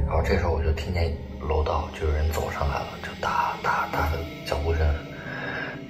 [0.06, 4.86] 然后这时候我就听见楼道就有人走上来了，就哒哒哒的脚步声。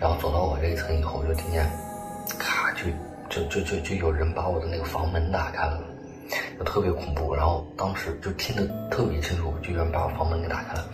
[0.00, 1.64] 然后走到我这一层以后，我就听见
[2.38, 2.84] 咔就。
[3.30, 5.78] 就就就就有人把我的那个房门打开了，
[6.58, 7.34] 就特别恐怖。
[7.34, 10.88] 然后当时就听得特别清楚，就有人把我房门给打开了。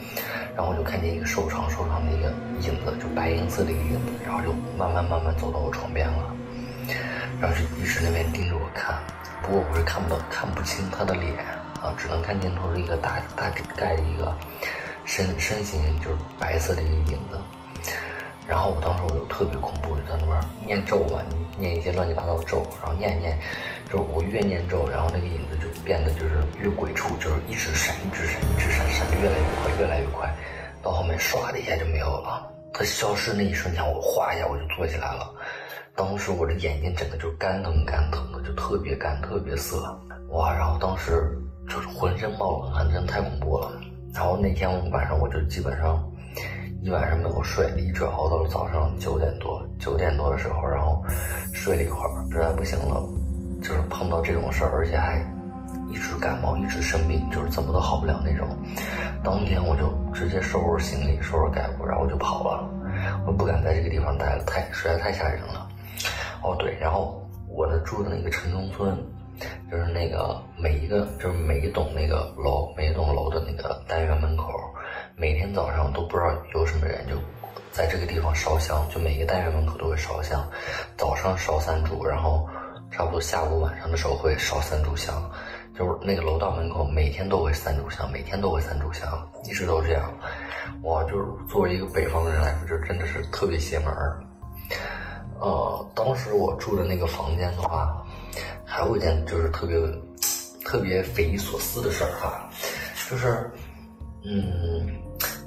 [0.57, 6.35] 然后我就看见一个瘦长瘦长的一个影子，就白银色的一个影子，然后就慢慢慢慢走到我床边了，
[7.40, 8.99] 然后就一直那边盯着我看。
[9.42, 11.37] 不过我是看不到看不清他的脸
[11.83, 14.35] 啊，只能看见头是一个大大概的一个
[15.05, 17.38] 身身形，就是白色的一个影子。
[18.47, 21.20] 然后我当时我就特别恐怖，就在那边念咒嘛，
[21.59, 23.38] 念一些乱七八糟的咒，然后念念，
[23.90, 30.31] 就是我越念咒，然后那个影子就变得就是越鬼畜，就是一直闪，一直闪，一直闪，闪的越来越快，越来越快，
[30.83, 32.51] 到后面唰的一下就没有了。
[32.73, 35.31] 它消失那一瞬间，我哗一下我就坐起来了，
[35.96, 39.96] 当时我的眼睛整个就干疼干疼的，就特别干，特别涩，
[40.30, 40.52] 哇！
[40.52, 43.70] 然后当时就是浑身冒冷汗，真的太恐怖了。
[44.12, 46.04] 然后那天晚上我就基本上。
[46.83, 49.66] 一晚上没有睡，一直熬到了早上九点多。
[49.78, 51.02] 九点多的时候，然后
[51.50, 53.02] 睡了一会儿，实在不行了，
[53.62, 55.18] 就是碰到这种事儿，而且还
[55.88, 58.46] 一直感冒，一直生病，就是怎么都好不了那种。
[59.22, 62.68] 当天我就直接收拾行李，收拾盖物，然后我就跑了。
[63.26, 65.63] 我不敢在这个地方待了，太实在太吓人了。
[66.44, 68.94] 哦对，然后我的住的那个城中村，
[69.70, 74.52] 就是那个每一个就是每一栋那个楼，每一栋楼的那个单元门口。
[75.16, 77.14] 每天早上都不知道有什么人就
[77.70, 80.44] 在这个地方烧香，就每个单元门口都会烧香，
[80.96, 82.48] 早上烧三炷，然后
[82.90, 85.22] 差不多下午晚上的时候会烧三炷香，
[85.74, 89.09] 就是那个楼道门口每天都会三炷香，每天都会三炷香，
[89.44, 90.12] 一直都这样。
[90.83, 94.18] 哇，就是作为一个北方人来说，这真的是特别邪门儿。
[95.40, 98.05] 呃，当时我住的那个房间的话，
[98.64, 99.79] 还有一件就是特别
[100.64, 102.49] 特别匪夷所思的事儿哈，
[103.11, 103.51] 就是。
[104.27, 104.88] 嗯，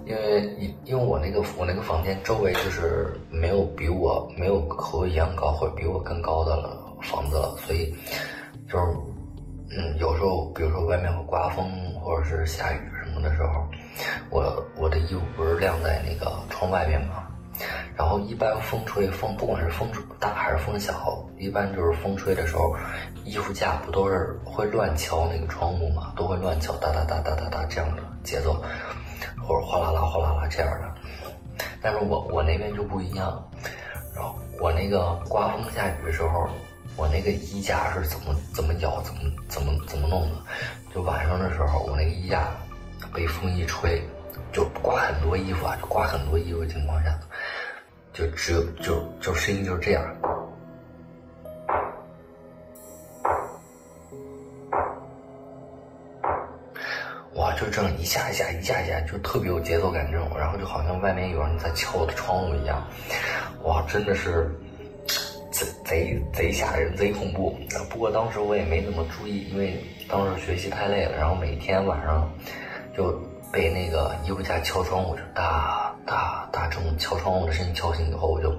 [0.06, 7.91] 因为因因为我那个我那个房间周围就是没有比我没有和我一样高或者比我更高的了房子了，所以
[8.69, 8.86] 就是
[9.76, 11.67] 嗯有时候比如说外面会刮风
[12.00, 13.65] 或者是下雨什么的时候，
[14.30, 17.27] 我我的衣服不是晾在那个窗外面嘛，
[17.96, 19.89] 然后一般风吹风不管是风
[20.20, 22.76] 大还是风小，一般就是风吹的时候，
[23.24, 28.04] 衣服架不都是会乱敲那个窗户嘛，都会乱敲哒哒哒哒哒哒这样的。
[28.24, 28.62] 节奏，
[29.41, 30.96] 或者哗啦啦、哗啦啦这样的，
[31.82, 33.41] 但是我我那边就不一样，
[34.13, 36.50] 然后我那个刮风下雨的时候，
[36.98, 40.36] 我那个衣架是怎么怎么咬，怎么怎么怎么弄的？
[40.93, 42.50] 就晚上的时候，我那个衣架
[43.13, 44.04] 被风一吹，
[44.52, 47.17] 就刮很多衣服啊，就刮很多衣服的情况下，
[48.17, 50.03] 就只有就就声音就是这样。
[57.36, 62.84] 哇就这样一下一下一下一下，就特别有节奏感这种，然后就好像外面有人在敲我的窗户一样，
[63.62, 64.49] 哇，真的是
[65.51, 67.56] 贼贼贼吓人，贼恐怖。
[67.88, 72.27] 不过当时我也没怎么注意，因为当时学习太累了，然后每天晚上
[72.95, 73.12] 就
[73.51, 78.52] 被那个衣服架敲窗户，就哒大大这种敲窗户的声音敲醒以后，我就。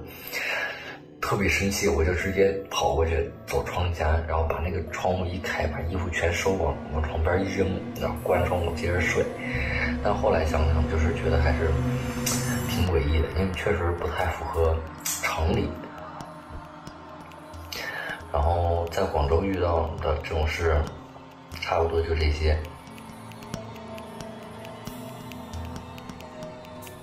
[1.21, 9.23] 特别生气，我就直接跑过去走窗前，然后把那个窗户一开，把衣服全收往往床边一扔，然后关窗户接着睡。
[10.01, 11.69] 但后来想想，就是觉得还是
[12.69, 15.69] 挺诡异的，因为确实不太符合常理。
[18.31, 20.81] 然后在广州遇到的这种事，
[21.61, 22.57] 差不多就这些。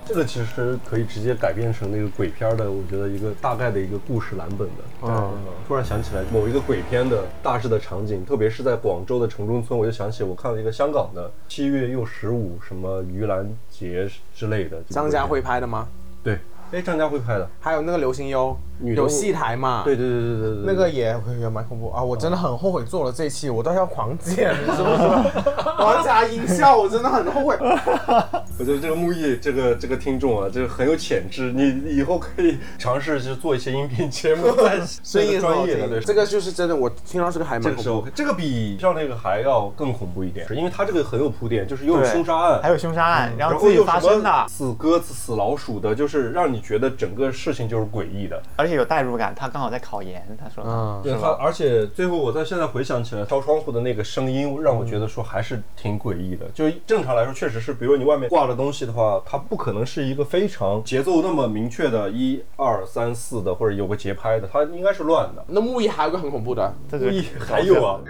[0.07, 4.85] 这个其实可以直接改编成那个鬼片的，我觉得一个大概的一个故事蓝本的。
[5.03, 5.35] 嗯，
[5.67, 14.81] 突然想起来某一个鬼片的大致的场景，特别是在广州的城中村，我就想起我看了一个香港的七月又十五什么盂兰节之类的。
[14.89, 15.89] 张家辉拍的吗？
[16.23, 16.39] 对，
[16.73, 21.91] 哎，张家辉拍的，还有那个流行优女有戏台嘛，对对对对对对，那个也也蛮恐怖。
[21.91, 22.03] 啊！
[22.03, 25.77] 我真的很后悔做了这期，我都要狂剪， 你知不知道？
[25.79, 27.57] 我要加音效，我真的很后悔。
[28.59, 38.09] 我觉得这个木易这个这个听众啊，这个很有潜质，你以后可以尝试就做一些音频节目，在 声音专业的，对，这个就是真的，我听到这个还蛮恐怖。
[38.15, 44.47] 这个比上那个还要更恐怖一点，因为它这个很有铺垫，就是又有凶杀案，还有凶杀案，然后自己发生的。
[44.49, 49.35] 死鸽子、死老鼠的，就是让你觉得整个事情就是诡异的，而且有代入感。
[49.35, 56.47] 他刚好在考研，他说，嗯，对他，而且最后我在现在回想起来，敲窗户的那个声音，让我觉得说还是挺诡异的。
[56.55, 65.45] 就正常来说，确实是，比如你外面挂的东西的话，它不可能是一个非常节奏那么明确的，一二三四的，或者有个节拍的，它应该是乱的。
[65.49, 68.01] 那木易还有个很恐怖的，木易还有啊。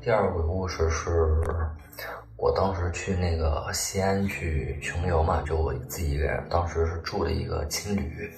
[0.00, 1.36] 第二个鬼故事是，
[2.36, 8.30] 我当时去那个西安去穷游嘛，就我自己一个人，当时是住了一个青旅，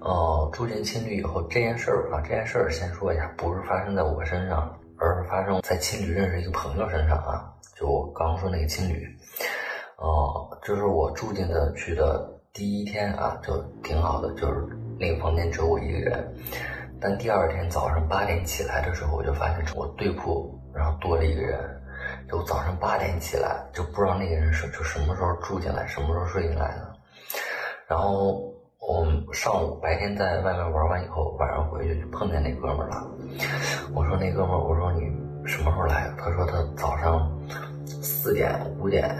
[0.00, 9.06] 呃，住进青旅以后，这件事儿啊，这件事儿先说一下，不是发生在我身上，而是发生在青旅认识一个朋友身上啊，就我刚刚说那个青旅，
[9.98, 14.66] 呃，就是我住进的去的第一天啊，就挺好的，就是
[14.98, 16.34] 那个房间只有我一个人，
[16.98, 20.58] 但第二天早上八点起来的时候，我就发现我对铺。
[20.74, 21.58] 然后多了一个人，
[22.28, 26.96] 就早上八点起来，就不知道那个人是就什么时候住进来，什么时候睡进来的。
[27.86, 33.06] 然后我上午白天在外面玩完以后，晚上回去就碰见那哥们了。
[33.94, 35.00] 我说那哥们，我说你
[35.46, 36.10] 什么时候来？
[36.16, 37.30] 他说他早上
[37.84, 39.14] 四点五点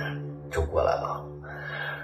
[0.50, 1.24] 就过来了。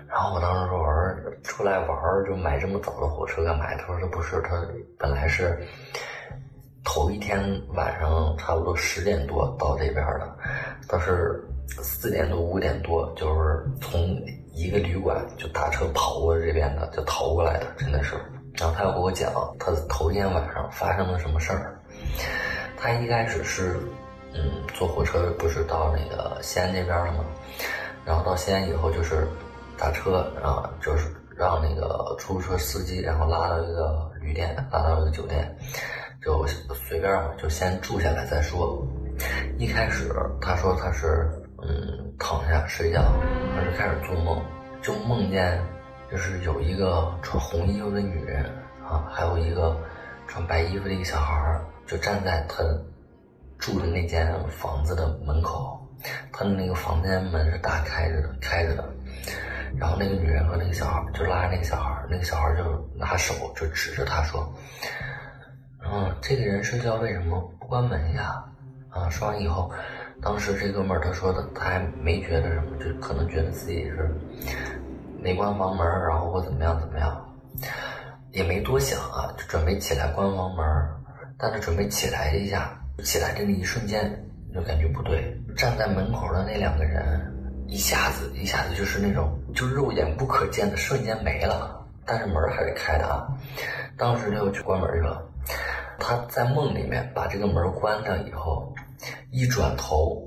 [0.08, 1.88] 然后我当时说我说出来玩
[2.26, 3.66] 就买这么早的火车干嘛？
[3.76, 4.62] 他说他不是，他
[4.98, 5.58] 本来是。
[6.90, 7.38] 头一天
[7.74, 10.37] 晚上差不多十点多到这边的，
[10.88, 11.44] 他是
[11.83, 14.01] 四点多五点多，就是从
[14.55, 18.16] 一个旅馆就打车跑过这边的，就逃过来的，真的是。
[18.55, 21.79] 然后他要给我讲他头一天晚上发生了什么事儿。
[22.74, 23.79] 他一开始是，
[24.33, 27.24] 嗯，坐火车不是到那个西安这边了吗？
[28.07, 29.29] 然后到西安以后就是
[29.77, 35.55] 打车，然后就是让那个出租车司机然后拉到一个旅店，拉到一个酒店。
[36.29, 38.87] 就随便嘛，就先住下来再说。
[39.57, 41.27] 一开始他说他是
[41.62, 43.03] 嗯躺下睡觉，
[43.57, 44.43] 他就开始做梦，
[44.83, 45.59] 就梦见
[46.11, 48.45] 就是有一个穿红衣服的女人
[48.87, 49.75] 啊，还有一个
[50.27, 52.62] 穿白衣服的一个小孩就站在他
[53.59, 55.81] 住的那间房子的门口，
[56.31, 58.85] 他的那个房间门是大开着的，开着的。
[59.79, 62.62] 然后那个女人和那个小孩就拉着那个小孩那个小孩就
[62.95, 64.47] 拿手就指着他说。
[65.90, 68.44] 嗯，这个人睡觉为什么不关门呀？
[68.90, 69.70] 啊，说完以后，
[70.20, 74.11] 当时这哥们儿他说的，他还没觉得什么，就可能觉得自己是
[75.22, 77.27] 没关房门，然后或怎么样怎么样，
[78.33, 80.64] 也没多想啊，就准备起来关房门。
[81.38, 84.11] 但他准备起来一下，起来的那一瞬间
[84.53, 87.20] 就感觉不对，站在门口的那两个人
[87.68, 93.29] 一下子一下子就是那种就肉眼不可见的瞬间没了，但是门还是开的啊。
[93.96, 95.24] 当时他就去关门去了。
[95.98, 98.72] 他在梦里面把这个门关上以后，
[99.30, 100.22] 一转头，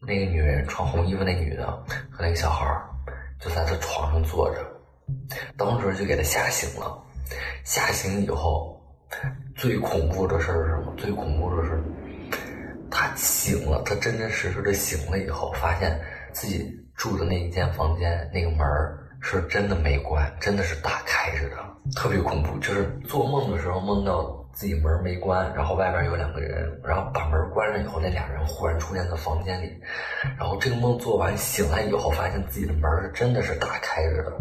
[0.00, 1.66] 那个女人穿红衣服那女的
[2.10, 2.66] 和那个小孩
[3.40, 4.60] 就在他床上坐着，
[5.56, 7.02] 当时就给他吓醒了。
[7.64, 8.80] 吓醒以后，
[9.56, 10.94] 最恐怖的事是什么？
[10.96, 11.82] 最恐怖的是，
[12.90, 15.98] 他醒了，他真真实实的醒了以后，发现
[16.32, 18.58] 自己住的那一间房间那个门
[19.20, 21.56] 是真的没关，真的是打开着的，
[21.96, 22.58] 特别恐怖。
[22.58, 24.45] 就是做梦的时候梦到。
[24.56, 29.70] 自己门没关，然后外边有两个人，然后把门关上以后，那俩人忽然出现在房间里，
[30.38, 34.32] 然后这个梦做完醒来以后，发现自己的门是真的是打开着的，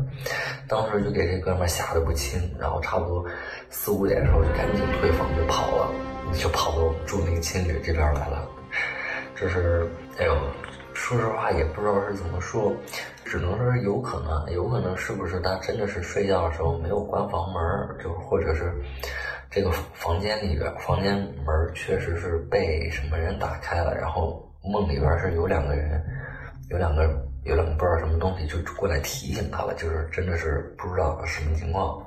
[0.69, 3.25] 当时就给这哥们吓得不轻，然后差不多
[3.69, 5.91] 四五点的时候就赶紧退房就跑了，
[6.33, 8.47] 就跑到我们住那个青旅这边来了，
[9.35, 9.85] 这是
[10.17, 10.33] 哎呦，
[10.93, 12.71] 说实话也不知道是怎么说，
[13.25, 17.61] 只能说是有可能，有可能是不是他真的是睡觉的时候没有关房门，
[18.01, 18.71] 就或者是。
[19.55, 26.03] 这个房间里边，房间门确实是被什么人打开了，然后梦里边是有两个人，
[26.69, 27.03] 有两个
[27.45, 31.97] 有两个不知道什么东西就过来提醒他了，就是真的是不知道什么情况。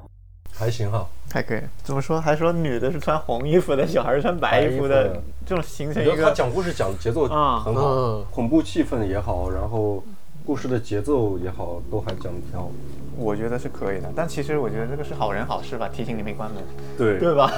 [0.53, 1.61] 还行哈，还可以。
[1.83, 2.21] 怎么说？
[2.21, 6.23] 还说女的是穿红衣服的，小孩是穿白衣服的，这种形成一个。
[6.23, 10.05] 他讲故事讲节奏啊很好，恐怖气氛也好，然后
[10.45, 12.71] 故事的节奏也好，都还讲的挺好。
[13.19, 16.63] 我觉得是可以的，但其实我觉得这个是好人好事吧，提醒你没关门，
[16.97, 17.51] 对对吧？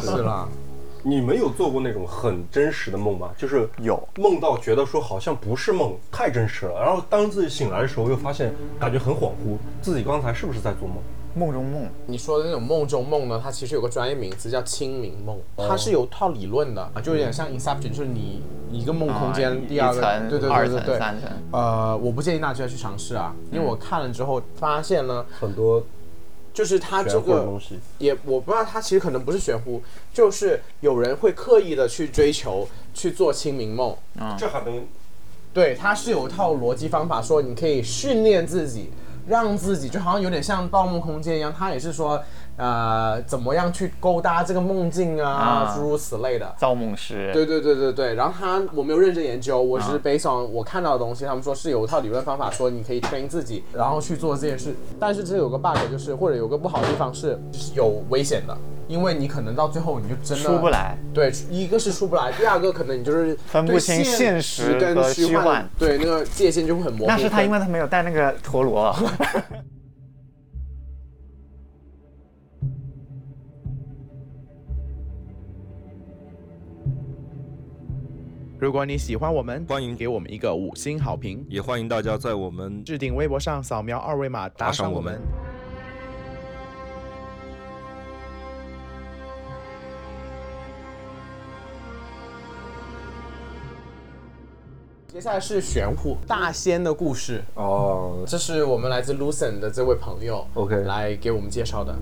[0.00, 0.48] 是啦。
[1.04, 3.30] 你们有做过那种很真实的梦吗？
[3.36, 6.80] 就是有梦到觉得说好像不是梦，太真实了。
[6.80, 10.98] 然后当自己醒来的时候，又发现感觉很恍惚，自己刚才是不是在做梦？
[11.34, 21.30] 梦中梦，你说的那种梦中梦呢，它其实有个专业名词叫清明梦，它是有套理论的，就有点像 Inception，就是你一个梦空间，啊第二个对对对对对，三层。
[21.52, 25.84] 呃，我不建议大家去尝试啊，因为我看了之后发现呢，很多
[26.52, 27.78] 就是它这个东西。
[27.98, 33.96] 也我不知道，它其实可能不是玄乎，就是有人会刻意的去追求去做清明梦，
[34.36, 34.86] 这还能
[35.54, 38.90] 对，它是有一套逻辑方法，说你可以训练自己，
[39.28, 42.20] 让自己就好像有点像《盗梦空间》一样，他也是说，
[42.58, 46.54] 呃，怎么样去勾搭这个梦境啊，啊诸如此类的。
[46.58, 54.74] 造梦师，对对对对对，然后他我没有认真研究，我只是啊 based on 我看到的东西，他们说是有一套理论方法，说你可以 train 自己，然后去做这件事。
[54.98, 60.98] 但是这有个 bug，就是或者有个不好的地方是，就是有危险的，因为你可能到最后你就真的出不来。
[61.14, 67.06] 对，一个是出不来，第二个可能你就是分不清对现实跟虚幻虚幻，对那个界限就会很模糊。
[67.06, 68.92] 那是他，因为他没有带那个陀螺。
[78.60, 79.88] 如果你喜欢我们，欢迎。
[79.94, 85.20] 给我们一个五星好评，也欢迎大家在我们置顶微博上扫描二维码打赏我们。
[95.06, 101.96] 接下来是玄乎大仙的故事，哦，这是我们来自 Lucen 的这位朋友 OK 来给我们介绍的。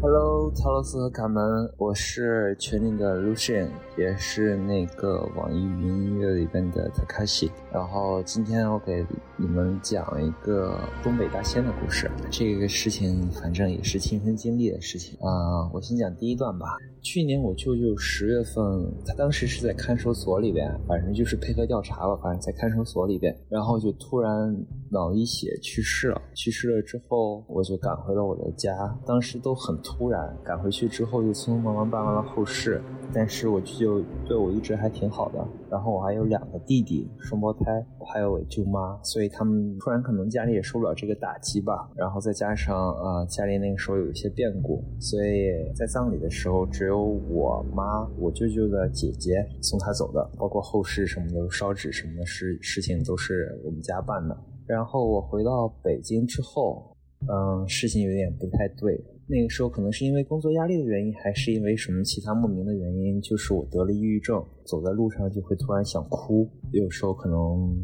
[0.00, 1.42] Hello，陶乐斯和卡门，
[1.76, 7.50] 我是群里的 Lucian，也是那个网易云音乐里边的 Takashi。
[7.72, 9.04] 然后今天我给
[9.36, 12.08] 你们讲一个东北大仙的故事。
[12.30, 16.76] 这个事情反正也是亲身经历的事情啊、我先讲第一段吧。
[17.10, 18.62] 去年我舅舅十月份，
[19.06, 24.54] 他当时是在看守所里边，反正就是配合调查吧，反正在看守所里边，然后就突然
[24.90, 26.20] 脑溢血去世了。
[26.34, 32.78] 去世了之后，我就赶回了我的家，当时都很突然，赶回去之后就匆匆忙忙办完了后事。
[33.12, 54.36] 但是我舅舅对我一直还挺好的，然后我还有两个弟弟，双胞胎，我还有我舅妈，所以他们突然可能家里也受不了这个打击吧，然后再加上呃家里那个时候有一些变故，所以在葬礼的时候只有我妈、我舅舅的姐姐送他走的，包括后事什么的烧纸什么的事事情都是我们家办的。
[54.66, 56.94] 然后我回到北京之后，
[57.26, 59.02] 嗯，事情有点不太对。
[59.30, 67.76] 那个时候可能是因为工作压力的原因，还是因为什么其他莫名的原因，就是我得了抑郁症，走在路上就会突然想哭，有时候可能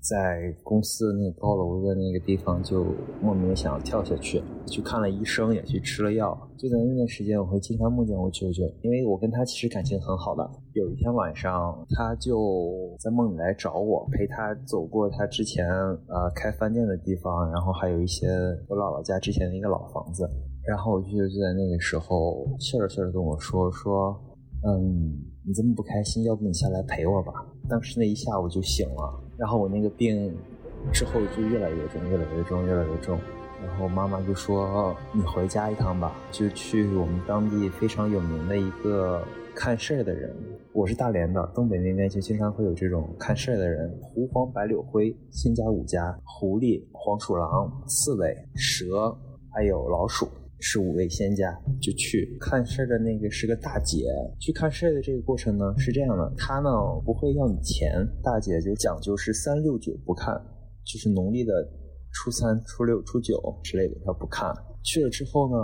[0.00, 2.84] 在公司那个高楼的那个地方就
[3.22, 6.36] 莫名想要跳下去，去看了医生，也去吃了药。
[6.58, 10.50] 就在那段时间，我会经常梦见我舅舅，因为我跟他其实感情很好的。
[10.72, 18.26] 有一天晚上，他就在梦里来找我，陪他走过他之前呃开饭店的地方，然后还有一些
[18.68, 20.28] 我姥姥家之前的一个老房子。
[20.68, 24.14] 然后我舅舅就在那个时候笑着笑着跟我说说，
[24.66, 27.32] 嗯，你这么不开心，要不你下来陪我吧。
[27.70, 30.30] 当时那一下午就醒了，然后我那个病
[30.92, 33.18] 之后就越来越重，越来越重，越来越重。
[33.64, 39.22] 然后妈妈就说：“你回家一趟吧，就去我们当地非常有名的一个
[39.54, 40.30] 看事儿的人。
[40.74, 49.16] 我是大连的，东北那边就经常会有这种看事儿的人，狐黄白柳灰，仙家五家，狐狸、黄鼠狼、刺猬、蛇，
[49.50, 50.28] 还有老鼠。”
[50.60, 54.04] 是五位仙家，就去看事儿的那个是个大姐。
[54.40, 56.70] 去看事儿的这个过程呢是这样的，她呢
[57.04, 60.34] 不会要你钱，大姐就讲究是三六九不看，
[60.84, 61.52] 就是农历的
[62.12, 64.52] 初三、初六、初九之类的，她不看。
[64.82, 65.56] 去了之后呢，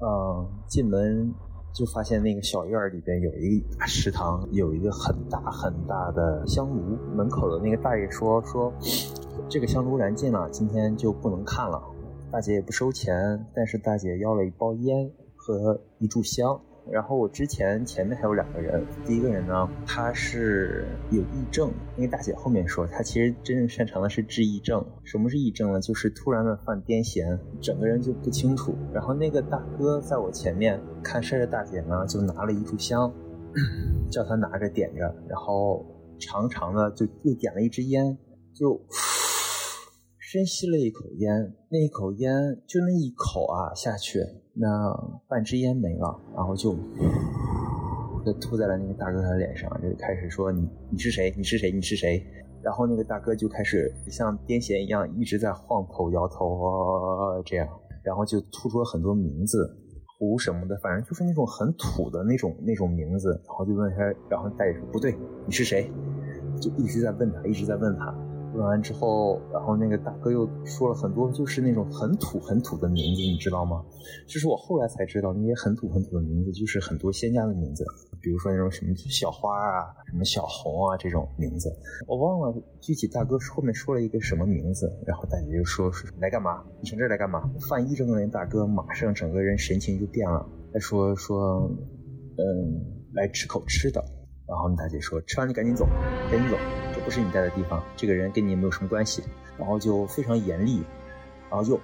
[0.00, 1.32] 嗯，进门
[1.74, 6.96] 就发现那个小院儿里边有一个大食堂，有一个很大很大的香炉。
[7.16, 8.72] 门口的那个大爷说说，
[9.48, 11.82] 这个香炉燃尽了，今天就不能看了。
[12.36, 16.60] 大姐也不收钱，但是大姐要了一包烟和一炷香。
[16.92, 24.84] 然后我之前前面还有两个人，第一个人呢，他是有癔症，那个大姐后面说，他其实真正擅长的是治癔症。
[25.02, 25.80] 什么是癔症呢？
[25.80, 28.76] 就是突然的犯癫痫，整个人就不清楚。
[28.92, 33.10] 然后那个大哥在我前面看事儿的大姐呢，就拿了一炷香，
[34.10, 35.86] 叫他拿着点着，然后
[36.18, 38.18] 长长的就又点了一支烟，
[38.52, 38.78] 就。
[40.36, 42.30] 深吸了一口烟，那一口烟
[42.66, 44.18] 就那一口啊下去，
[44.52, 44.68] 那
[45.26, 46.76] 半支烟没了，然后就
[48.22, 51.32] 就吐在了那个大哥的脸上，就开始说你你是谁？
[51.38, 51.72] 你是谁？
[51.72, 52.22] 你是谁？
[52.62, 57.66] 然后那个大哥就开始像癫痫一样一直在晃头摇头啊这样，
[58.02, 59.74] 然后就吐出了很多名字，
[60.18, 65.16] 胡什么的，反正就是那种很土的那种那种名字，然后就问他，然后大爷说不对，
[65.46, 65.90] 你是谁？
[66.60, 68.14] 就一直在问他，一直在问他。
[68.56, 73.84] 问完之后，然后那个大哥又说了很多，就是那种很土很土的名字，你知道吗？
[74.26, 77.84] 就是我后来才知道，那些很土很土的名字，就是很多仙家的名字，
[78.20, 81.70] 比如说那种什么小花啊、什么小红啊这种名字。
[82.06, 86.64] 我忘了具体大哥后面说了一个什么名字，然后大姐就说来干嘛？
[86.80, 87.50] 你从这儿来干嘛？
[87.68, 91.70] 范一正的那大哥马上整个人神情就变了，他说说，
[92.38, 92.80] 嗯，
[93.12, 94.02] 来吃口吃的。
[94.48, 95.84] 然后大姐说吃完你赶紧走，
[96.30, 96.85] 赶紧走。
[97.06, 99.22] 不是你待的地方，这个人跟你也没有什么关系，
[99.56, 100.82] 然后就非常严厉，
[101.48, 101.76] 然后就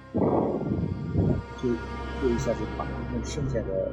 [1.61, 1.69] 就
[2.21, 3.89] 就一下子把那剩下的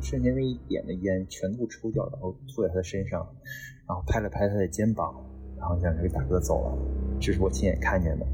[0.00, 3.28] 剩下那一点的烟全部抽掉，然后吐在他的身上，
[3.86, 5.14] 然后拍了拍他的肩膀，
[5.58, 6.78] 然后让这个大哥走了。
[7.20, 8.24] 这是我亲眼看见的。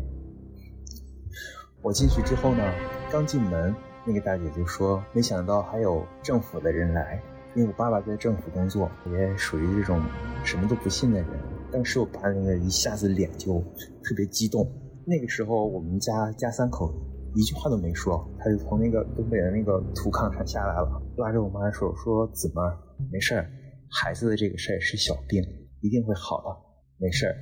[1.83, 2.62] 我进去之后呢，
[3.11, 3.74] 刚进门，
[4.05, 7.20] 那个大姐就说：“没想到还有政府的人来，
[7.57, 10.01] 因为我爸爸在政府工作，也属于这种
[10.45, 11.28] 什么都不信的人。”
[11.73, 13.61] 当时我爸那个一下子脸就
[14.03, 14.66] 特别激动。
[15.07, 16.93] 那个时候我们家家三口
[17.35, 22.62] 一句话都没说，他就从那个东北的那个土炕上下来了，拉着我妈的手说：“怎么，
[23.11, 23.51] 没事儿，
[23.89, 25.43] 孩子的这个事儿是小病，
[25.81, 26.57] 一定会好的，
[26.99, 27.35] 没事儿。”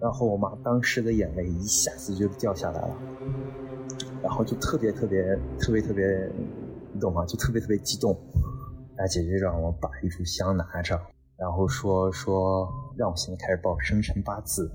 [0.00, 2.96] 然后我妈当时的眼泪一下子就掉下来了，
[4.22, 5.22] 然后就特别特别
[5.58, 6.04] 特别特别，
[6.94, 7.24] 你懂吗？
[7.26, 8.16] 就特别特别激动。
[8.96, 10.98] 大姐就让我把一炷香拿着。
[11.40, 12.68] 然后说说
[12.98, 14.70] 让我现在开始报生辰八字，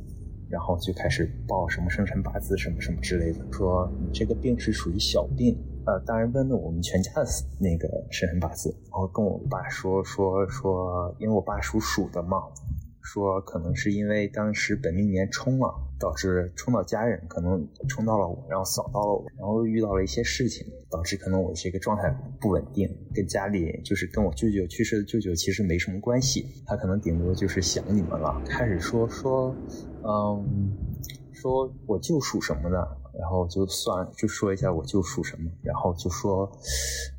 [0.50, 3.46] 然后就开始报什么生辰八字什么什么之类的。
[3.52, 5.56] 说你这个病是属于小病，
[5.86, 7.26] 呃，当然问了我们全家的
[7.62, 12.42] 那个生辰八字，然后跟我爸说说说，因为我爸属鼠的嘛。
[13.06, 22.10] 说可能是因为当时本命年冲了，导致冲到家人，可能冲到了我，然后扫到了我，然后遇到了一些事情，导致可能我这个状态
[22.42, 28.42] 不稳定，跟家里就是跟我舅舅去世的舅舅其实没什么关系，他可能顶多就是想你们了。
[28.48, 29.56] 开始说说，
[30.04, 30.76] 嗯，
[31.32, 32.78] 说我舅属什么的，
[33.20, 36.52] 然后就算就说一下我舅属什么，然后就说，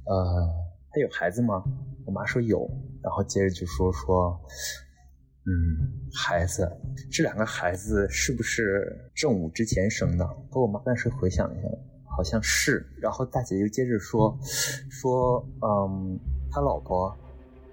[0.05, 0.51] 呃，
[0.91, 1.63] 他有孩子吗？
[2.05, 2.69] 我妈说有，
[3.05, 4.37] 然后接着就说说。
[5.49, 6.69] 嗯，孩子，
[7.11, 10.27] 这两个孩子是不是正午之前生的？
[10.51, 11.69] 和我妈当时回想一下，
[12.17, 12.85] 好像是。
[13.01, 14.37] 然后大姐又接着说，
[14.91, 16.19] 说，嗯，
[16.51, 17.17] 他老婆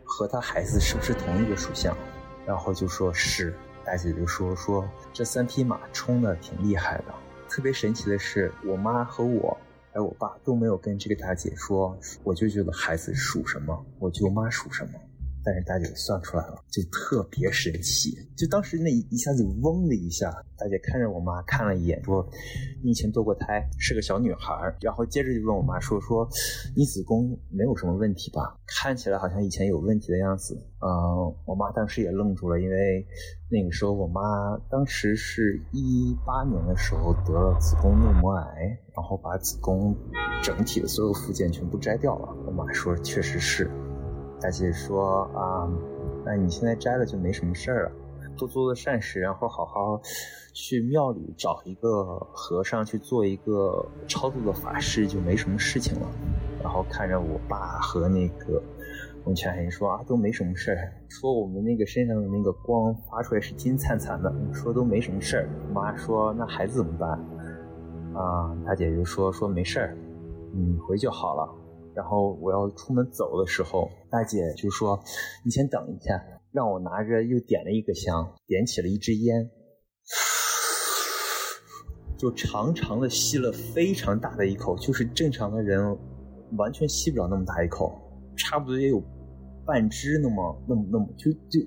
[0.04, 1.98] 和他孩子是不是同一个属相？
[2.46, 3.54] 然后就说是。
[3.86, 7.06] 大姐就说说这三匹马冲的挺厉害的。
[7.50, 9.58] 特别神奇的是，我妈和我
[9.92, 14.92] 还有我爸都没有跟这个大姐说，我舅舅的孩子属什么，我舅妈属什么。
[15.44, 18.16] 但是大姐算出来了，就特别神奇。
[18.36, 22.28] 就当时那一下子嗡的一下，大姐看着我妈看了一眼，说
[22.84, 26.28] ：“你以前堕过胎，是个小女孩。”然后接着就问我妈说：“说
[26.76, 28.58] 你子宫没有什么问题吧？
[28.66, 33.08] 看起来好像以前有问题的样子。”嗯，我妈当时也愣住了，因为
[33.50, 34.22] 那个时候我妈
[34.70, 39.96] 当时是一八年的时候得了子宫内膜癌，然后把子宫
[40.42, 42.28] 整体的所有附件全部摘掉了。
[42.46, 43.70] 我妈说：“确实是。”
[44.44, 45.72] 大姐说啊，
[46.26, 47.92] 那你现在摘了就没什么事儿了，
[48.38, 50.02] 多做做善事，然后好好
[50.52, 56.08] 去庙里找一个和尚去做一个超度的法事，就没什么事情了。
[56.62, 58.62] 然后看着我爸和那个
[59.24, 65.50] 温泉人说啊，都没什么事儿，说我们那个身上的那个光发出来是金灿灿的，说都没什么事儿。
[65.74, 67.12] 妈说那孩子怎么办？
[68.14, 69.98] 啊，大姐就说说没事儿，
[70.52, 71.63] 你回就好了。
[71.96, 75.00] 然后我要出门走的时候，大姐就说
[75.46, 76.22] ：“你先等一下。”
[76.54, 79.50] 让我拿着又点了一个香，点起了一支烟，
[82.16, 85.98] 就长长的吸了非常大的一口，就是正常的人
[86.56, 87.92] 完全吸不了那么大一口，
[88.38, 89.02] 差不多也有
[89.66, 91.60] 半支那么那么那么就就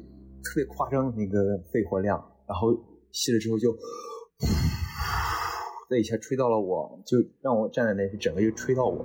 [0.45, 2.17] 特别夸张的那个肺活量。
[2.47, 2.69] 然后
[3.11, 3.73] 吸了之后就，
[5.89, 9.05] 这一下吹到了我，就让我站在那里，整个又吹到我。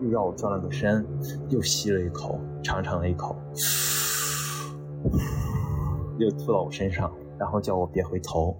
[0.00, 1.04] 又让我转了个身，
[1.48, 3.36] 又吸了一口，长长的一口，
[6.18, 8.56] 又吐到我身上，然后叫我别回头，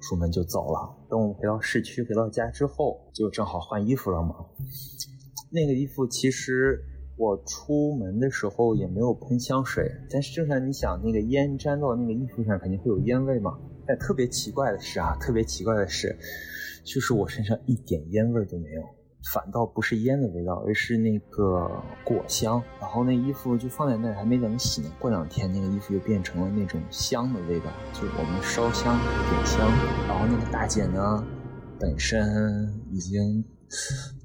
[0.00, 0.96] 出门就走了。
[1.08, 4.34] 等我回到市区，回到家之后，就正好换衣服了嘛。
[5.52, 6.80] 那个衣服其实
[7.16, 13.58] 我出门的时候也没有喷香水，但是正常你想，那个烟沾到那个衣服上肯定会有烟味嘛。
[13.86, 16.16] 但特别奇怪的是啊，特别奇怪的是，
[16.84, 18.82] 就是我身上一点烟味都没有。
[19.34, 21.70] 反倒不是烟的味道，而是那个
[22.02, 22.62] 果香。
[22.80, 29.60] 然后那衣服就放在那儿还没等洗呢，过两天那个衣服就变成了那种香的味道，就我们烧香点香。
[30.08, 31.22] 然后那个大姐呢，
[31.78, 33.44] 本身已经，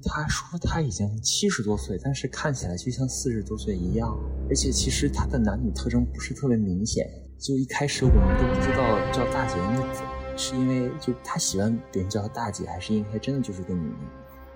[0.02, 7.06] 她说她已经七十多岁，但是看起来就像四十多岁一样，而且其实她的男女特征不是特别明显。
[7.38, 10.02] 就一开始我们都不知道叫大姐应该怎
[10.36, 13.96] 是因为就她喜欢别人叫她大姐，还是因为她真的就是个女人。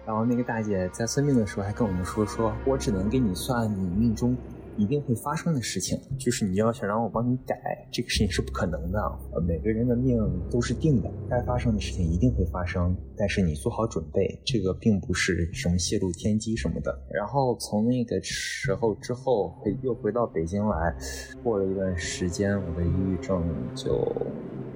[0.06, 4.36] 然后那个大姐在算命的时候还跟我们说，说我只能给你算你命中
[4.76, 7.54] 一定会发生的事情，就是你要想让我帮你改，
[7.92, 9.18] 这个事情是不可能的。
[9.46, 10.18] 每个人的命
[10.50, 16.98] 都是定的，该发生的事情一定会发生，但是你做好准备，这个并不是什么泄露天机什么的。
[17.12, 20.96] 然后从那个时候之后，又回到北京来，
[21.44, 23.44] 过了一段时间，我的抑郁症
[23.76, 23.94] 就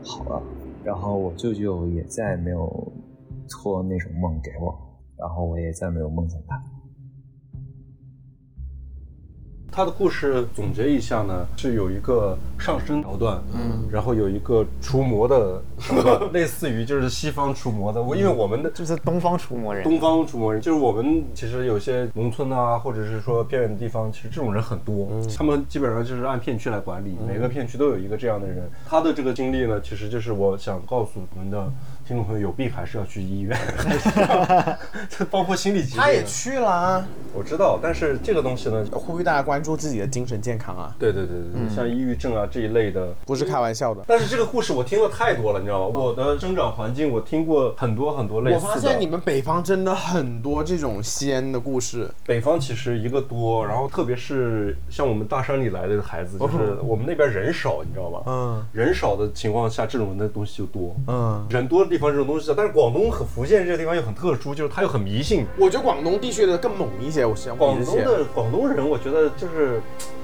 [0.04, 0.42] 好了，
[0.84, 2.92] 然后我舅舅也再没有
[3.48, 4.84] 托那种梦给我。
[5.16, 6.62] 然后我也再没有梦见他。
[9.74, 18.00] 他的故事总结一下呢，是有一个上升桥段，嗯，然后有一个除魔的桥段， 类似于就是西方除魔的。
[18.00, 28.70] 我因为我们的就是东方除魔人，东方除魔人就是我们其实有些农村啊，或者是说偏远的地方，其实这种人很多，他们基本上就是按片区来管理，每个片区都有一个这样的人。
[28.86, 31.68] 他的这个经历呢，其实就是我想告诉我们的。
[32.06, 33.58] 听众朋友有病还是要去医院，
[35.08, 36.00] 这包括心理疾病。
[36.00, 37.02] 他也去了，
[37.32, 40.94] 我知道，但是这个东西呢，呼吁大家关注自己的精神健康啊。
[40.98, 44.04] 对对对对，像抑郁症啊这一类的，不是开玩笑的。
[44.06, 45.98] 但是这个故事我听了太多了，你知道吗？
[45.98, 48.66] 我的生长环境我听过很多很多类似的。
[48.66, 52.10] 我发现你们北方真的很多这种吸烟的故事。
[52.26, 58.22] 北方其实一个多，然后特别是像我们大山里来的孩子，就是我们那边人少，你知道吧？
[58.26, 60.94] 嗯，人少的情况下，这种的东西就多。
[61.06, 61.88] 嗯，人多。
[61.94, 65.46] 地方这种东西，但是广东和福建这个地方又很特殊，就是它又很迷信。
[65.56, 67.24] 我觉得广东地区的更猛一些。
[67.24, 69.80] 我想广东的广东人，我觉得就是，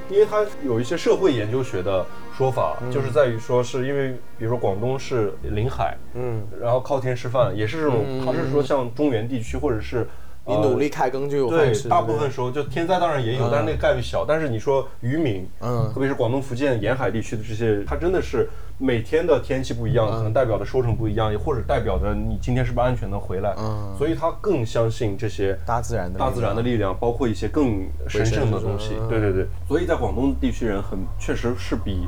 [0.09, 2.05] 因为他有一些社会研究学的
[2.37, 10.05] 说法，就是在于说是因为，比如说广东是临海，嗯，然后靠天吃饭，也是这种，他是说像中原地区或者是。
[10.51, 14.25] 你努力开耕就有对，大部分时候就天灾当然也有，但是那个概率小。
[14.27, 18.49] 但是你说渔民，嗯，特别是广东、福建沿海地区的这些，他真的是
[18.79, 23.55] 每天的天气不一样，可能代表的收成不一样，也或者代表着你今天是不是安全的回来。
[23.59, 28.95] 嗯，所以他更相信这些大自然的大自然的力量，包括一些更神圣的东西。
[29.09, 32.07] 对对对，所以在广东地区人很确实是比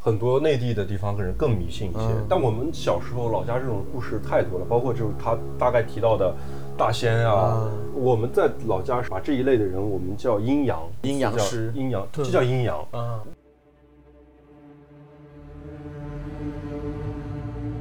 [0.00, 2.08] 很多内地的地方的人更迷信一些。
[2.28, 6.34] 但我们小时候老家这种故事太多了，包括就是他大概提到的。
[6.76, 13.20] 大仙啊，我们在老家把这一类的人，我们叫阴阳阴阳师，阴阳这叫阴阳啊。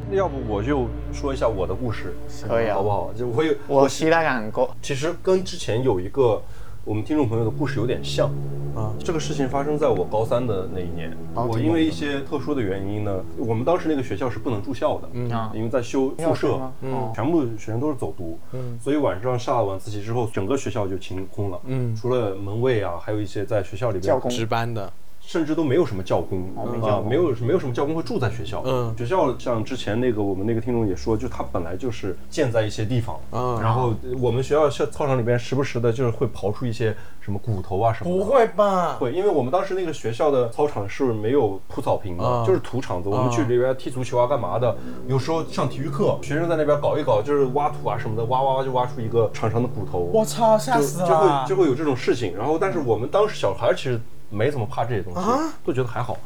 [0.10, 2.14] 那要不我就说一下我的故事，
[2.48, 3.12] 可以好不好？
[3.14, 4.70] 就我有我期待感够。
[4.82, 6.42] 其实跟之前有一个。
[6.84, 8.28] 我们听众朋友的故事有点像，
[8.76, 11.16] 啊，这个事情发生在我高三的那一年。
[11.36, 15.30] 我因为一些特殊的原因呢，我们当时那个学校是不能住校的，嗯。
[15.30, 24.92] 啊，因为在修宿舍，嗯，全部学生都是走读，嗯，所以晚上下了晚自习之后，整个学校就清空了，嗯，除了门卫啊，还有一些在学校里边值班的。
[25.32, 26.68] 甚至都没有什么教工啊，
[27.08, 28.62] 没有没有什么教工会住在学校。
[28.66, 33.18] 嗯，学校像之前那个我们那个听众也说，就它本来就是建在一些地方。
[33.32, 38.12] 嗯，然后我们学校校操场里边时不时的就是会刨出一些什么骨头啊什么。
[38.12, 38.98] 不会吧？
[39.00, 43.08] 会，因为我们当时那个学校的操场是没有铺草坪的，就是土场子。
[43.08, 44.76] 我们去里边踢足球啊，干嘛的？
[45.08, 50.00] 有时候上体育课，学生在那边搞一搞，就是挖土啊什么的，挖挖挖就挖出一个长长的骨头。
[50.14, 51.08] 我操，吓死了！
[51.08, 52.36] 就会就会有这种事情。
[52.36, 53.98] 然后，但是我们当时小孩其实。
[54.32, 55.20] 没怎么怕这些东西，
[55.64, 56.18] 都觉得还好。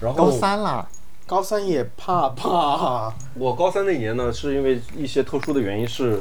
[0.00, 0.86] 然后高三了，
[1.24, 3.14] 高三也怕怕。
[3.38, 6.20] 我高三那年呢，是因为一些特殊的原因，是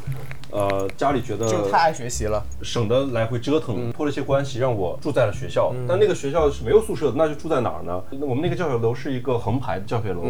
[0.51, 5.73] 呃家里觉得就太爱学习了，省得来回折腾，托了一些关系让我住在了学校。
[5.87, 8.01] 但那个学校是没有宿舍的，那就住在哪儿呢？
[8.21, 10.21] 我们那个教学楼是一个横排的教学楼，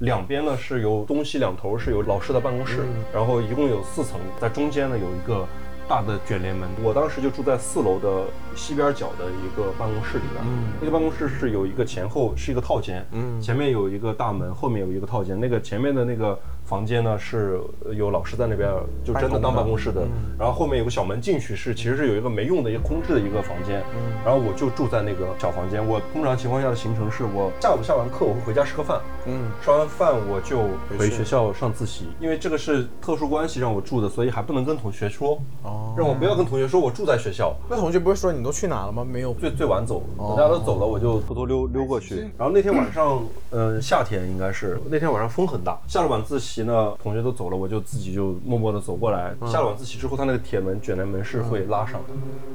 [0.00, 5.46] 两边呢是有东西两头是有老师的办公室，然后一共有四层，在中间呢有一个。
[5.88, 8.24] 大的卷帘门，我当时就住在四楼的
[8.54, 10.44] 西边角的一个办公室里边。
[10.44, 15.38] 嗯，那个办公室是有一个前后是一个套间，嗯，前面有一个大门，后面有一个套间。
[15.40, 16.38] 那个前面的那个。
[16.68, 17.58] 房间呢是
[17.96, 18.70] 有老师在那边，
[19.02, 20.06] 就真的当办公室的。
[20.38, 23.82] 然后后面有个小门进去是其实是有一个没用的一个空置的一个房间。
[24.22, 25.84] 然后我就住在那个小房间。
[25.84, 30.58] 我通常情况下的行程是我下午下完课我会回家吃个饭，嗯，吃完饭我就
[30.98, 32.08] 回学校上自习。
[32.20, 37.56] 因为这个是特殊关系让我住的，所以还不能跟同学说，哦，让我不要跟同学说我住在学校。
[37.70, 39.02] 那同学不会说你都去哪了吗？
[39.02, 40.02] 没有，最最晚走，
[40.36, 42.28] 大家都走了，我就偷偷溜溜过去。
[42.36, 46.57] 然后那天晚上，嗯，夏天应该是那天晚上风很大，下了晚自习。
[46.58, 49.34] 习呢，同学都走了，我就自己就默默的走过来。
[49.40, 49.48] 嗯。
[49.50, 52.08] 下了晚自习之后，他那个铁门卷帘门是会拉上的，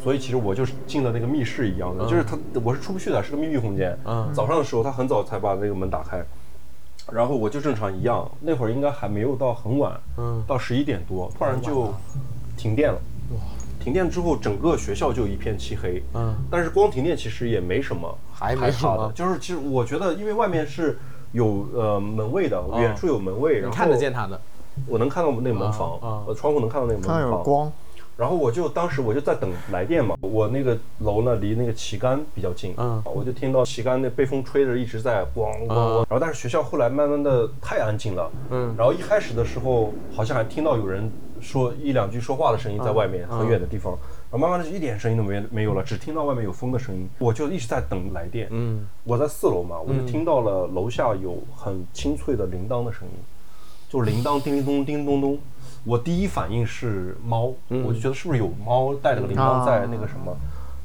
[0.04, 2.10] 所以其实我就是进了那个密室一样的，嗯。
[2.10, 3.98] 就是他我是出不去的，是个密闭空间。
[4.06, 4.30] 嗯。
[4.34, 6.24] 早上的时候他很早才把那个门打开，
[7.12, 10.44] 然后我就正常一样，那会儿应该还没有到很晚，嗯。
[10.46, 11.94] 到十一点多，突然就
[12.58, 13.00] 停电了。
[13.32, 13.38] 哇。
[13.84, 16.02] 停电之后，整个学校就一片漆黑。
[16.14, 20.98] 嗯，但是光停电其实也没什么还没害怕的，就是其实我觉得，因为外面是
[21.34, 24.40] 有呃门卫的，远处有门卫，然后看得见他的，
[24.88, 26.24] 我能看到那个门房，啊。
[26.28, 27.72] 呃，窗户能看到那个门房，有光，
[28.16, 33.02] 然后我就当时我就在等来电嘛，我那个楼呢离那个旗杆比较近，嗯。
[33.06, 38.74] 我就听到旗杆那被风吹着一直在咣咣然后但是学校后来慢慢的太安静了，嗯。
[38.78, 41.12] 然后一开始的时候好像还听到有人
[41.42, 43.40] 说一两句说话的声音在外面、嗯。
[43.40, 43.98] 很远的地方，
[44.34, 53.14] 然后慢慢的就一点声音都没没有了，只听到外面有风的声音，我就一直在等来电，嗯我在四楼嘛，我就嗯听到了楼下有很清脆的铃铛的声音，
[53.88, 55.40] 就是铃铛叮叮咚叮叮咚咚。
[55.86, 60.36] 我第一反应是猫，嗯我就觉得是不是有猫带着个铃铛在那个什么，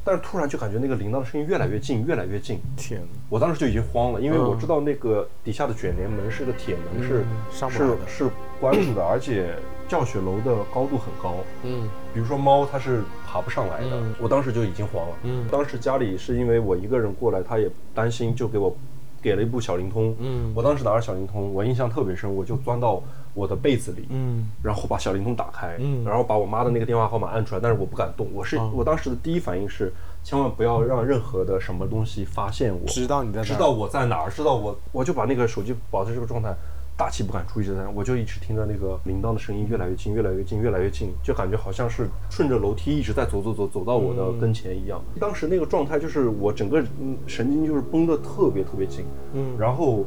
[0.05, 2.61] 但是突然就感觉那个铃铛的声音越来越近，越来越近。
[2.77, 8.31] 天，我当时就已经慌了，因为嗯我知道那个底下的卷帘门是个铁门，是嗯上不是是
[8.61, 9.55] 关住的，而且
[9.89, 11.35] 教学楼的高度很高。
[11.65, 13.91] 嗯比如说猫，它是爬不上来的。
[13.93, 15.17] 嗯我当时就已经慌了。
[15.23, 18.77] 嗯当时家里是因为我一个人过来，他也担心，就给我
[19.23, 20.15] 给了一部小灵通。
[20.19, 23.03] 嗯我当时拿着小灵通，我印象特别深，我就钻到
[23.35, 28.27] 我的被子里，嗯然后把小灵通打开，嗯然后把我妈的那个电话号码按出来，但是我不敢动。
[28.35, 36.55] 我是、哦我当时的第一反应是，千万不要让任何的什么东西发现我，知道你在知道我在哪儿，知道我，我就把那个手机保持这个状态。
[36.99, 45.01] 大气不敢出，一直在那，我就一直听着那个铃铛的声音越来越近，越来越近，越来越近，就感觉好像是顺着楼梯一直在走走走走到我的跟前一样。
[45.21, 50.05] 当时那个状态就是我整个嗯神经就是绷得特别特别紧，嗯然后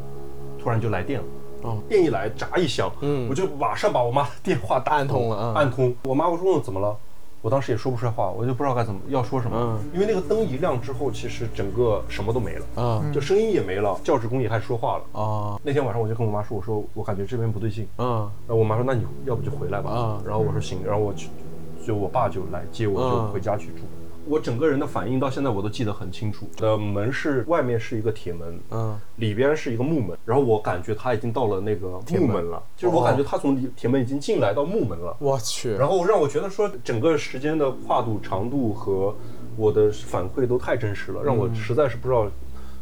[0.61, 1.25] 突然就来电了。
[1.63, 5.95] 哦电一来，炸一响，嗯我就马上把我妈的电话打按通了嗯按通。
[6.03, 6.97] 我妈我说怎么了？
[7.41, 9.79] 我当时也说不出来话，我就不知道该怎么要说什么，嗯。
[9.93, 15.19] 因为那个灯一亮之后，其实整个什么都没了，啊就声音也没了，教职工也开始说话了。
[15.19, 18.29] 啊那天晚上我就跟我妈说，我说我感觉这边不对劲，嗯。
[18.47, 21.27] 然后我妈说那你要不就回来吧，啊然后我说行，然后我就
[21.85, 23.31] 就我爸就来接我，就嗯。
[23.33, 23.81] 回家去住。
[24.27, 26.47] 我整个人的反应到现在我都记得很清楚。
[26.59, 28.99] 呃门是外面是一个铁门，嗯。
[29.17, 35.15] 里边是一个木门，然后我感觉他已经到了那个木门了，就是我感觉他从铁门已经进来到木门了。
[35.19, 39.15] 我去，然后让我觉得说整个时间的跨度、长度和
[39.57, 41.55] 我的反馈都太真实了，让我嗯。
[41.55, 42.29] 实在是不知道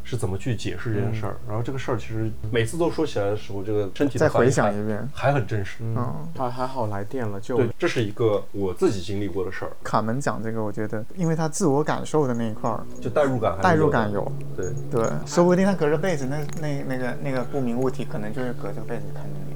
[0.04, 1.38] 是怎么去解释这件事儿。
[1.48, 5.08] 然后这个事儿其实每次都说起来的时候，这个身体再回想一遍。
[5.14, 5.78] 还很真实。
[5.82, 19.56] 嗯，还还好来电了，就对，这是一个我自己经历过的事儿，卡门讲这个，我觉得，因为他自我感受的那一块儿，就代入感还代入感有，对，对，说不定他隔着被子，那那那个那个不明物体，可能就是隔着被子看着你，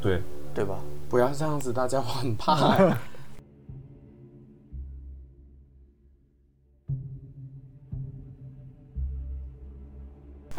[0.00, 0.22] 对，
[0.54, 0.76] 对吧？
[1.08, 2.76] 不要这样子，大家我很怕。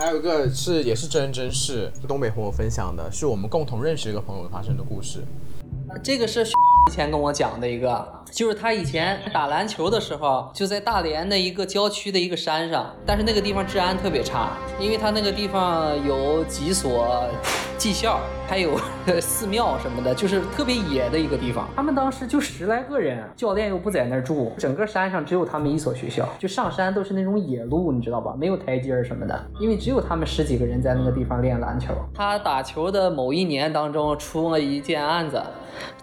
[0.01, 5.23] 还有一个是也是真人真事，东北朋友分享的，是我们共同认识一个朋友发生的故事。
[6.01, 6.43] 这个是
[6.89, 17.23] 以前跟我讲的一个，就是他以前打篮球的时候，就在大连的一个郊区的一个山上，但是那个地方治安特别差，因为他那个地方有几所
[17.77, 18.77] 技校，还有
[19.21, 21.69] 寺庙什么的，就是特别野的一个地方。
[21.75, 28.35] 他们当时就十来个人，教练又不在那儿住，整个山上只有他们一所学校，就上山都是那种野路，你知道吧？
[28.37, 31.93] 没有台阶儿什么的，因为只有他们十几个人在那个地方练篮球。
[32.13, 35.41] 他打球的某一年当中出了一件案子。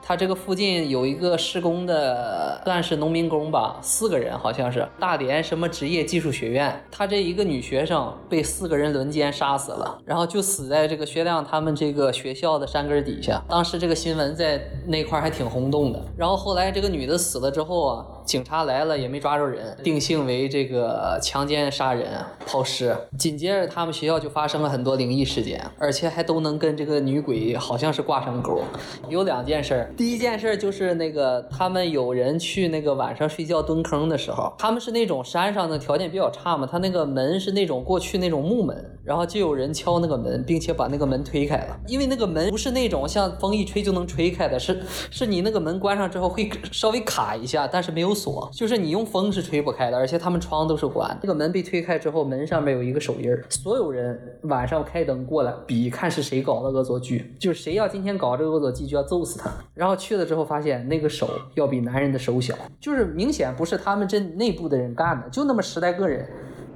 [0.08, 6.82] 他这个附近有一个施工的，算是农民工吧，四个人好像是大连什么职业技术学院。
[6.90, 13.44] 他这一个女学生被四个人轮奸杀死了，然后就死在这个薛亮他们这个学校的山根底下。
[13.50, 16.02] 当时这个新闻在那块还挺轰动的。
[16.16, 22.06] 然后后来这个女的死了之后啊，警察来了也没抓着人，定性为这个强奸杀人
[22.46, 22.94] 抛尸。
[23.16, 28.60] 紧接着他们学校就发生了很多灵异事件，而且还都能跟这个女鬼好像是挂上钩。
[29.08, 51.16] 有两件事儿，第一件事儿就是那个他们有人去那个晚上睡觉蹲坑的时候，他们是那种山上的条件比较差嘛，他那个门是那种过去那种木门，然后就有人敲那个门，并且把那个门推开了，因为那个门不是那种像风一吹就能吹开的，是是你那个门关上之后会稍微卡一下，但是没有锁，就是你用风是吹不开的，而且他们窗都是关。
[51.22, 59.48] 这个门被推开之后，门上面有一个手印，所有人晚上开灯过来比看是谁搞的恶作剧，就是谁要今天搞这个恶作剧就要揍死他。
[59.74, 66.28] 然后去了之后发现那个手要比男人的手小，就是明显不是他们这内部的人干的，就那么十来个人，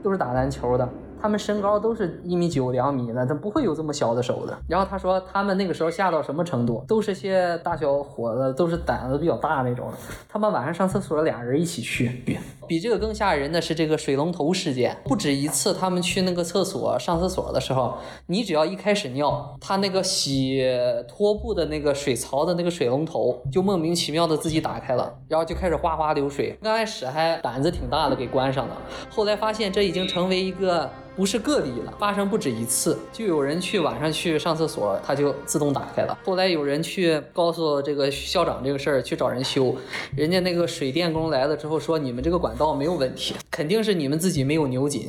[0.02, 0.88] 都是打篮球的。
[1.22, 4.58] 他们身高都是一米九、两米的，他不会有这么小的手的。
[4.66, 9.94] 然后他说他们那个时候吓到什么程度，都是些大小伙子，都是胆子比较大那种的。
[10.28, 12.24] 他们晚上上厕所俩人一起去，
[12.66, 15.72] 比这个更吓人的是这个水龙头事件，不止一次。
[15.74, 20.62] 他们去那个厕所上厕所的时候，你只要一开始尿，他那个洗
[21.08, 26.56] 拖布的那个水槽的那个水龙头就莫名其妙的自己打开了，然后就开始哗哗流水。
[26.62, 28.76] 刚开始还胆子挺大的给关上了，
[29.10, 30.90] 后来发现这已经成为一个。
[31.14, 36.18] 不是个例了，发生不止一次，就有人去晚上去上厕所，它就自动打开了。
[36.24, 39.76] 后来有人去告诉这个校长这个事儿，去找人修，
[40.16, 45.08] 人家那个水电工来了之后说，你们这个管道没有问题，肯定是你们自己没有扭紧。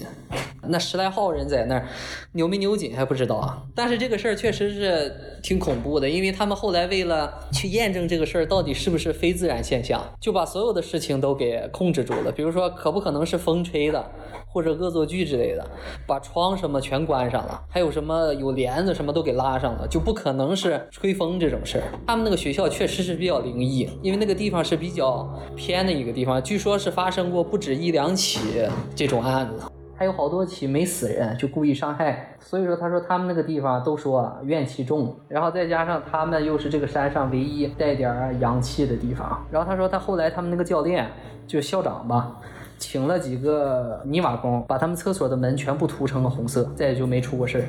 [0.65, 1.85] 那十来号人在那儿，
[2.31, 3.61] 扭没扭紧还不知道啊。
[3.75, 5.13] 但是这个事儿确实是
[5.43, 12.31] 挺恐怖的，因为他们后来为了去验证这个事儿到底是不是非自然现象，就把所有的事情都给控制住了。
[12.31, 14.09] 比如说，可不可能是风吹的，
[14.47, 15.69] 或者恶作剧之类的。
[16.07, 21.83] 把窗什么全关上了，还有什么有帘子什么都给拉上了，就不可能是吹风这种事儿。
[22.07, 28.65] 他们那个学校确实是比较灵异，因为那个地方是比较偏的一个地方，据说是发生过不止一两起
[28.95, 29.65] 这种案子，
[29.97, 32.37] 还有好多起没死人就故意伤害。
[32.39, 39.43] 所以说，他说他们那个地方都说怨气重，然后再加上他们又是这个山上唯一带点阳气的地方。
[39.51, 41.09] 然后他说他后来他们那个教练
[41.47, 42.39] 就校长吧。
[42.79, 47.63] 请了几个泥瓦工，把他们厕所的门全部涂成了红色，再也就没出过事儿。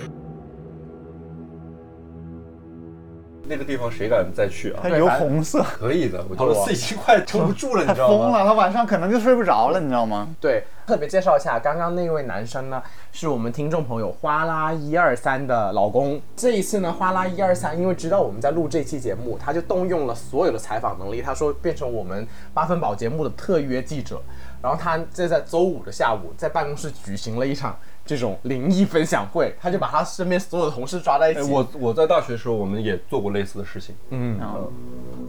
[3.46, 4.80] 那个地方谁敢再去啊？
[4.82, 6.24] 它有红色，可以的。
[6.28, 8.18] 我觉得已经快撑不住了，你知道吗？
[8.18, 10.34] 疯了，他晚上可能就睡不着了，你知道吗？
[10.40, 12.82] 对，特别介绍一下，刚刚那位男生呢，
[13.12, 16.20] 是我们听众朋友花拉一二三的老公。
[16.36, 24.20] 这一次呢，花拉一二三因为知道我们在录这期节目，他就动用了所有的采访能力，他说变成我们八分宝节目的特约记者。
[24.62, 27.76] 然后他这在周五的下午在办公室举行了一场
[28.06, 31.40] 这种灵异分享会，他就把他身边所有的同事抓在一起。
[31.50, 33.94] 我我在大学的时候，我们也做过类似的事情。
[34.10, 34.38] 嗯，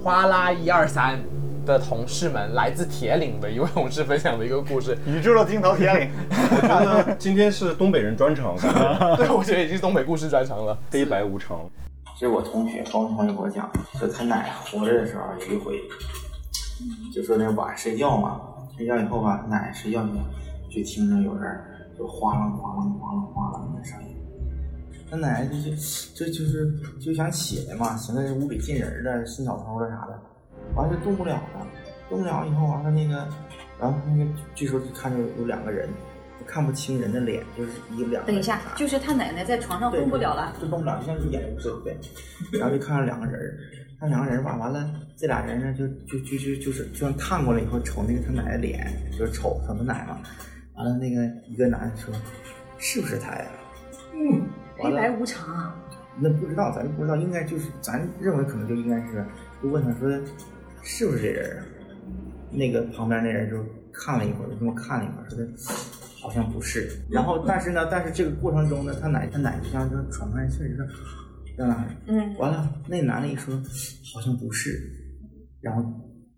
[0.03, 1.19] 哗啦一二三
[1.65, 6.09] 的同事们来自铁岭的一位同事分享的一个故事，宇宙的尽头铁岭。
[6.29, 8.55] 我觉得今天是东北人专场，
[9.15, 10.77] 对，我觉得已经是东北故事专场了。
[10.91, 11.69] 黑白无常，
[12.19, 15.81] 这是我同学高中同学给我讲，说他奶活着的时候有一回，
[17.13, 18.41] 就说那晚上睡觉嘛。
[18.77, 20.05] 睡觉以后吧，奶睡觉
[20.69, 21.57] 去，就听着有人
[21.97, 24.15] 就哗啷哗啷哗啷哗啷的声音。
[25.09, 30.19] 他奶奶就是就就是就想起来嘛，寻思屋里进人了，是小偷了啥的，
[30.75, 31.67] 完就动不了了，
[32.09, 33.27] 动不了以后完了那个，
[33.79, 35.87] 然后那个这时候就看见有两个人，
[36.47, 38.25] 看不清人的脸，就是一两。
[38.25, 41.71] 等一下，就是他奶奶在床上动不了了，就动不了，就像是演对
[42.51, 43.55] 对，然后就看着两个人。
[44.01, 50.19] 那两个人吧，完了，这俩人呢，就就就就就是就像探过来以后瞅那个他奶奶脸，就是瞅瞅他奶嘛。
[50.75, 52.13] 完了，那个一个男的说
[52.77, 53.45] ：“是不是他呀？”
[54.13, 54.47] 嗯，
[54.77, 55.75] 黑白无常啊。
[56.19, 59.25] 那不知道，咱不知道，应该就是咱认为可能就应该是，
[59.61, 60.09] 就问他说
[60.83, 61.65] ：“是不是这人啊？”
[62.51, 65.47] 那个旁边那人就看了一会儿，就这么看了一会儿，说的
[66.21, 66.89] 好像不是。
[67.09, 70.87] 然后，但是呢，但是这个过程中呢，他奶他奶就像就喘不上气，就是。
[71.57, 71.85] 在哪？
[72.07, 73.55] 嗯，完了，那男的一说，
[74.13, 74.77] 好像不是，
[75.61, 75.81] 然后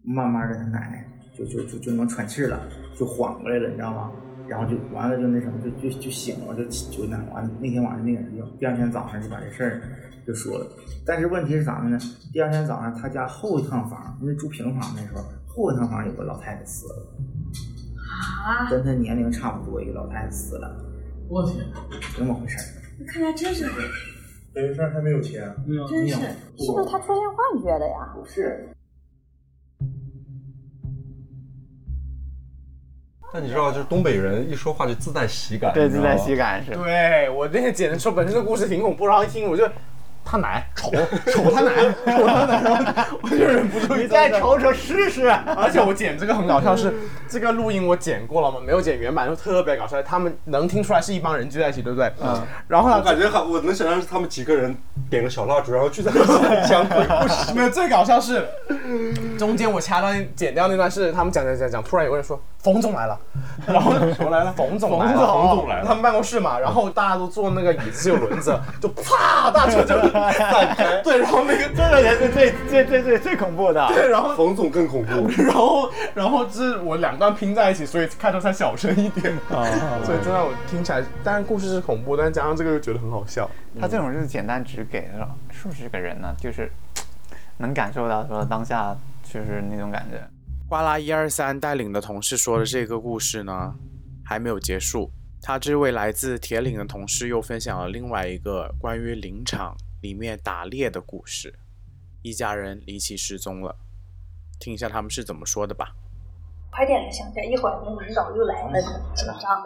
[0.03, 4.11] 慢慢的，他奶奶就就就就能喘气了，就缓过来了，你知道吗？
[4.47, 9.81] 然后就完了，就那什么，就就就醒了，就就那完那天晚上那个人就第二天早上就把这事儿
[10.25, 10.67] 就说了。
[11.05, 11.97] 但是问题是咋的呢？
[12.33, 17.07] 第二天早上他家后一趟房，因为住平房那时候，后一趟房有个老太太死了，
[18.45, 20.75] 啊，跟他年龄差不多一个老太太死了，
[21.29, 21.65] 我天，
[22.15, 22.57] 怎么回事？
[22.99, 23.65] 那看来真是。
[24.53, 25.53] 等于事，还没有钱，
[25.87, 28.11] 真是，是不是他出现幻觉了呀？
[28.15, 28.67] 不是。
[33.33, 36.71] 但你知道，就是东北人一说话就自带喜感，对，自带喜感是。
[36.71, 39.67] 对我那天简直说，本身这故事挺恐怖，然后一听我就。
[40.29, 40.91] 他奶瞅
[41.31, 41.71] 瞅他奶
[42.05, 45.29] 瞅他奶，然后 我就忍不住，你再瞅瞅试试。
[45.55, 46.93] 而且我剪这个很搞笑，是
[47.29, 48.57] 这个录音我剪过了吗？
[48.65, 50.01] 没有剪原版，就特别搞笑。
[50.03, 52.11] 他们能听出来是一帮人聚在一起，对不对？
[52.21, 52.41] 嗯。
[52.67, 54.75] 然后我感觉好，我能想象是他们几个人
[55.09, 56.19] 点个小蜡烛，然后聚在一起
[56.67, 57.53] 讲鬼故事。
[57.53, 58.45] 没有，最搞笑是
[59.39, 63.17] 中间我掐断剪掉那段是他们讲讲讲讲，突然有个人说冯总来了，
[63.65, 64.53] 然后什么来了？
[64.57, 65.85] 冯总来了，冯总来了。
[65.85, 69.95] 他们办公室嘛，然后大家都坐那个椅子有轮子，就啪，大车就。
[70.31, 79.63] 散开，对，然后那个这个才是最最最最最恐怖的，对，然后冯总更恐怖， 然后然后是我两段拼在一起，所以开头才小声一点啊，
[80.03, 83.49] 所以真的我听起来，当然故事是恐怖，但是加上这个又觉得很好笑。
[83.79, 86.71] 他这种就是简单直给了数十个人呢，就是
[87.57, 90.19] 能感受到说当下就是那种感觉。
[90.69, 93.73] 瓜啦一二三带领的同事说的这个故事呢，
[94.25, 95.09] 还没有结束。
[95.39, 99.77] 他这位来自铁岭的同事又分享了另外一个关于林场
[100.07, 101.59] 里面打猎的故事，
[102.21, 103.75] 一家人离奇失踪了。
[104.57, 105.93] 听一下他们是怎么说的吧。
[106.71, 108.81] 快点的，香姐，一会儿那蚊子又来了，
[109.13, 109.61] 紧张。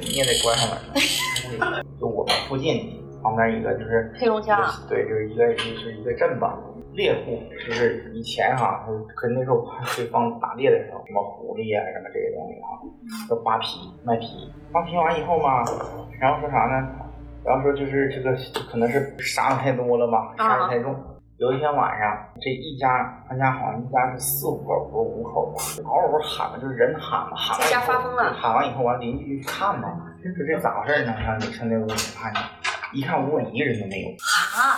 [0.00, 1.84] 你也得关上门。
[1.98, 4.56] 就我们附近旁边一个就是黑龙江，
[4.88, 6.56] 对，就是一个就是一个镇吧。
[6.92, 8.86] 猎户就是以前哈，
[9.16, 12.78] 可那时候对方打猎的时候，什么狐狸啊，什么这些东西哈，
[13.28, 14.52] 都扒皮卖皮。
[14.70, 15.64] 扒皮完以后嘛，
[16.20, 17.10] 然后说啥呢？
[17.44, 18.36] 然后说就是这个
[18.70, 20.94] 可能是杀的太多了吧，杀的太重。
[21.38, 29.88] 有一天晚上，这一家他家好像一家是四口不是五口吧，嗷嗷喊嘛，就是人喊嘛，喊完家发疯了，喊完以后完邻居去看嘛，
[30.22, 31.12] 说这咋回事呢？
[31.24, 32.40] 上你上那屋里看去。
[32.92, 34.10] 一看屋里一个人都没有，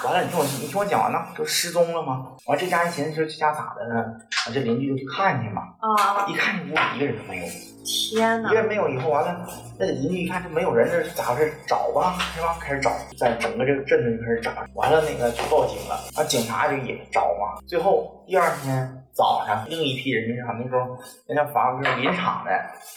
[0.06, 2.28] 完了，你听我，你听我讲完呢，就失踪了吗？
[2.46, 4.04] 完这家人寻思说这家咋的呢？
[4.46, 7.46] 完这邻居就去看去嘛，啊，一看这屋里一个人都没有，
[7.84, 8.50] 天哪！
[8.50, 9.46] 一个人没有以后完了，
[9.78, 11.52] 那邻居一看这没有人，这是咋回事？
[11.66, 12.56] 找吧，是吧？
[12.60, 17.60] 开始找，在整个这个镇子就开始找，完了那个就报警了，啊，警察就也找嘛。
[17.66, 22.50] 最后第二天早上，另一批人就是那时候那家房就是林场的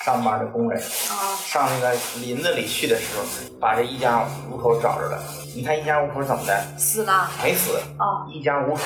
[0.03, 3.23] 上班的工人啊，上那个林子里去的时候，
[3.59, 5.19] 把这一家五口找着了。
[5.55, 6.61] 你看一家五口怎么的？
[6.77, 7.29] 死了？
[7.43, 7.77] 没死。
[7.97, 8.81] 啊，一家五口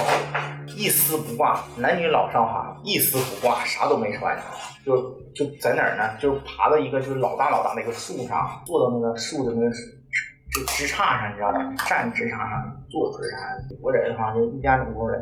[0.76, 4.38] 一丝不挂，男女老少哈，一丝不挂，啥都没穿，
[4.86, 4.98] 就
[5.34, 6.18] 就在哪儿呢？
[6.20, 11.60] 就爬到一个就是老大老大的一个树上，坐到那个树的那个就枝杈上，你知道吧？
[11.88, 12.50] 站枝杈上，
[12.90, 15.22] 坐枝杈，五个人哈，就一家五口人，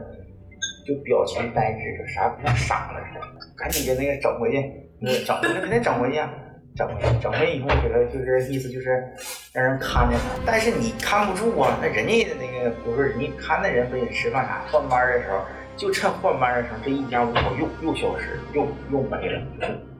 [0.87, 3.25] 就表情呆滞，就啥不像傻了似的，
[3.57, 4.57] 赶紧给那个整回去，
[5.01, 6.19] 那个整，那肯定整回去。
[6.80, 9.03] 整回去，整回去以后，觉得就是意思就是
[9.51, 11.77] 让人看着他，但是你看不住啊。
[11.82, 14.63] 那人家的那个，比如说人家看那人不也吃饭啥？
[14.71, 15.41] 换班的时候，
[15.75, 19.41] 就趁换班的时候，这一家五口又又消失，又又没了。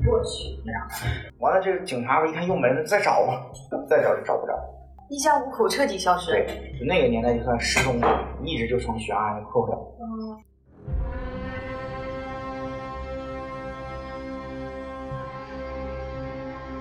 [0.08, 1.06] 我去，那啥，
[1.40, 3.44] 完了这个警察一看又没了，再找吧，
[3.90, 4.54] 再找就找不着。
[5.10, 6.32] 一家五口彻底消失。
[6.32, 6.46] 对，
[6.80, 9.78] 就那个年代就算失踪了，一直就成悬案破不了。
[10.00, 10.38] 嗯。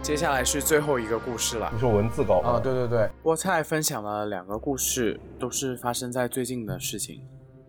[0.08, 1.70] 接下来是最后一个故事了。
[1.70, 2.58] 你说文字稿啊？
[2.58, 7.20] 对对对，菠菜分享了两个故事，都是发生在最近的事情。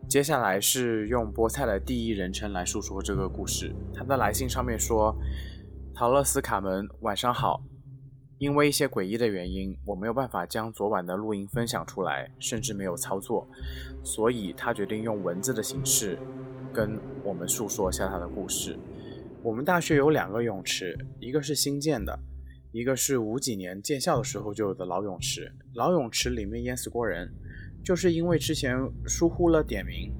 [0.07, 3.75] 接下来是用菠菜的第一人称来述说这个故事。
[3.93, 5.13] 他的来信上面说
[5.93, 7.61] ：“陶乐斯卡门，晚上好。
[8.37, 13.45] 因为一些诡异的原因，我没有办法将昨晚的录音分享出来，甚至没有操作，
[14.01, 16.17] 所以他决定用文字的形式
[16.71, 18.79] 跟我们述说一下他的故事。
[19.43, 22.17] 我们大学有两个泳池，一个是新建的。”
[22.71, 27.33] 一个是五几年建校的时候就有的老泳池，老泳池里面淹死过人，
[27.83, 30.13] 就是因为之前疏忽了点名，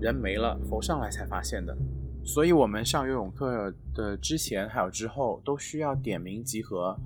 [0.00, 1.76] 人没了浮上来才发现的。
[2.24, 6.98] 所以我们上游泳课的之前还有之后都需要点名集合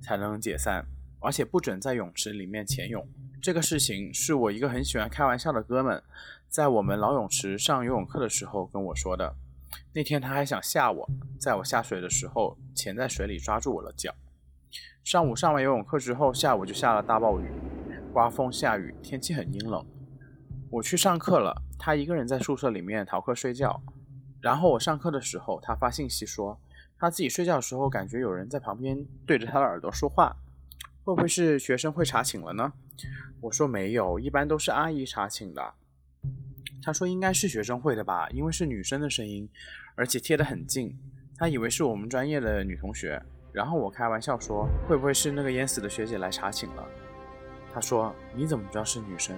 [0.00, 0.86] 才能解散，
[1.18, 3.04] 而且不准在泳池里面潜泳。
[3.42, 6.02] 这个事情是我一个很喜欢开玩笑的哥们
[6.48, 9.34] 在我们老泳池上游泳课的时候跟我说的。
[9.92, 14.14] 那天他还想吓我，在我下水的时候潜在水里抓住我的脚。
[15.06, 17.44] 上午上完游泳课之后，下午就下了大暴雨，
[18.12, 19.86] 刮风下雨，天气很阴冷。
[20.68, 23.80] 我去上课了，他一个人在宿舍里面逃课睡觉。
[24.40, 26.58] 然后我上课的时候，他发信息说，
[26.98, 30.38] 他自己睡觉的时候感觉有人在旁边对着他的耳朵说话，
[31.04, 32.72] 会不会是学生会查寝了呢？
[33.42, 35.74] 我说没有，一般都是阿姨查寝的。
[36.82, 39.48] 他说应该是学生会的吧，因为是女生的声音，
[39.94, 40.98] 而且贴得很近，
[41.36, 43.22] 他以为是我们专业的女同学。
[43.56, 46.86] 然后我开玩笑说，会不会是那个淹死的学姐来查寝了？
[47.72, 49.34] 他说：“你怎么知道是女生？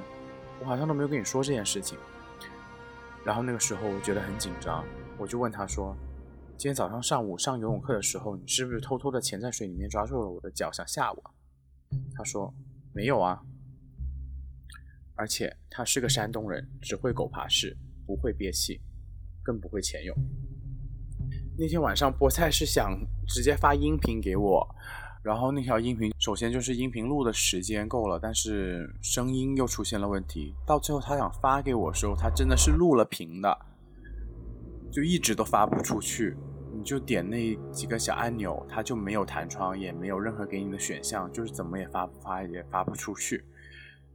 [0.58, 1.96] 我好像都没有跟你说这件事情。”
[3.24, 4.84] 然后那个时候我觉得很紧张，
[5.18, 5.96] 我就问他说
[6.58, 11.34] ：“今天早上上午上游泳课的时候，你是不是偷偷的潜在水里面抓住了我的脚，想吓我？”
[12.16, 12.52] 他说
[12.92, 13.40] ：“没有啊，
[15.14, 18.80] 而且他是个山东人，只会狗爬式，不会憋气，
[19.44, 20.16] 更不会潜泳。”
[21.60, 22.96] 那天晚上，菠菜是想
[23.26, 24.64] 直接发音频给我，
[25.24, 30.54] 然后那条音频首先就是音频录的时间够了，但是声音又出现了问题。
[30.64, 33.58] 到最后他想发给我的时候，他真的是录了屏的，
[34.92, 36.36] 就一直都发不出去。
[36.72, 43.44] 你就点那几个小按钮，它就没有弹窗，也没有任何给你的选项，就是怎么也发不发也发不出去。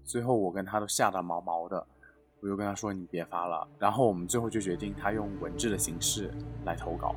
[0.05, 1.85] 最后我跟他都吓得毛毛的，
[2.43, 3.65] 我就跟他说你别发了。
[3.79, 6.29] 然后我们最后就决定他用文字的形式
[6.65, 7.15] 来投稿。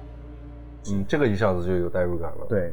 [0.89, 2.47] 嗯，这个一下子就有代入感了。
[2.49, 2.73] 对。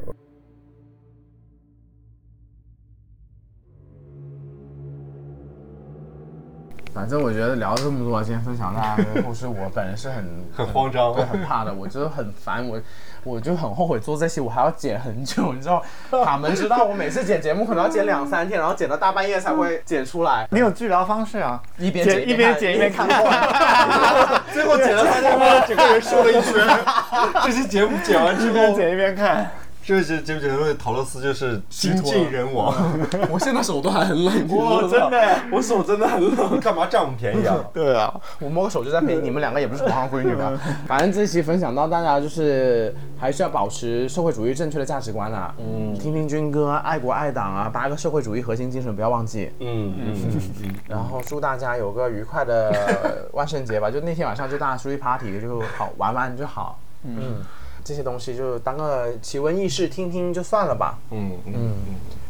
[6.94, 10.24] 反正我觉得聊了这么多，今天分享大家的故事，我本人是很
[10.56, 12.80] 很慌张对，很怕的，我觉得很烦，我
[13.24, 15.82] 我就很后悔做这些，我还要剪很久，你知道，
[16.24, 20.46] 他们知道我每次剪节目可能要剪两三天，然后剪到大半夜才会剪出来。
[20.52, 23.08] 你有治疗方式啊，一边剪一边剪一边看，
[24.54, 26.64] 最后剪了他他妈整个人瘦了一圈。
[27.42, 29.50] 这期节目剪完之后，一边剪一边看。
[29.86, 32.74] 这期节目剪完之后，陶乐斯就是精尽人亡。
[33.30, 36.58] 我现在手都还很冷，哇，真的， 我手真的很冷。
[36.58, 37.56] 干嘛占我们便宜啊？
[37.74, 40.58] 对啊，我摸个手就在陪你们两个，也不是皇上闺女吧？
[40.88, 49.52] 反正这期分享到大家就是还是要保持社会主义正确的价值观啊，嗯，听听军歌，爱国爱党啊，八个社会主义核心精神不要忘记。
[49.60, 50.74] 嗯嗯嗯嗯。
[50.88, 56.78] 然后祝大家有个愉快的万圣节吧，就那天晚上就大家出去 party 就好玩玩就好。
[57.02, 57.44] 嗯。
[57.84, 60.98] 这些东西就当个奇闻异事听听就算了吧。
[61.10, 61.74] 嗯嗯嗯，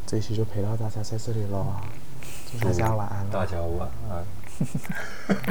[0.04, 1.80] 这期就陪到大家在这里了，
[2.50, 3.30] 祝大家晚安了。
[3.30, 4.24] 大家晚安。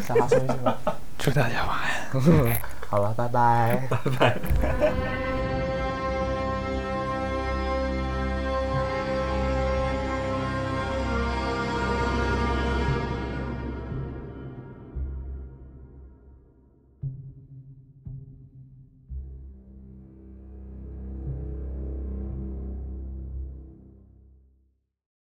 [0.03, 0.77] 小哈说一句吧。
[1.17, 2.61] 祝大家晚安。
[2.89, 3.87] 好了，拜拜。
[3.89, 5.52] 拜拜。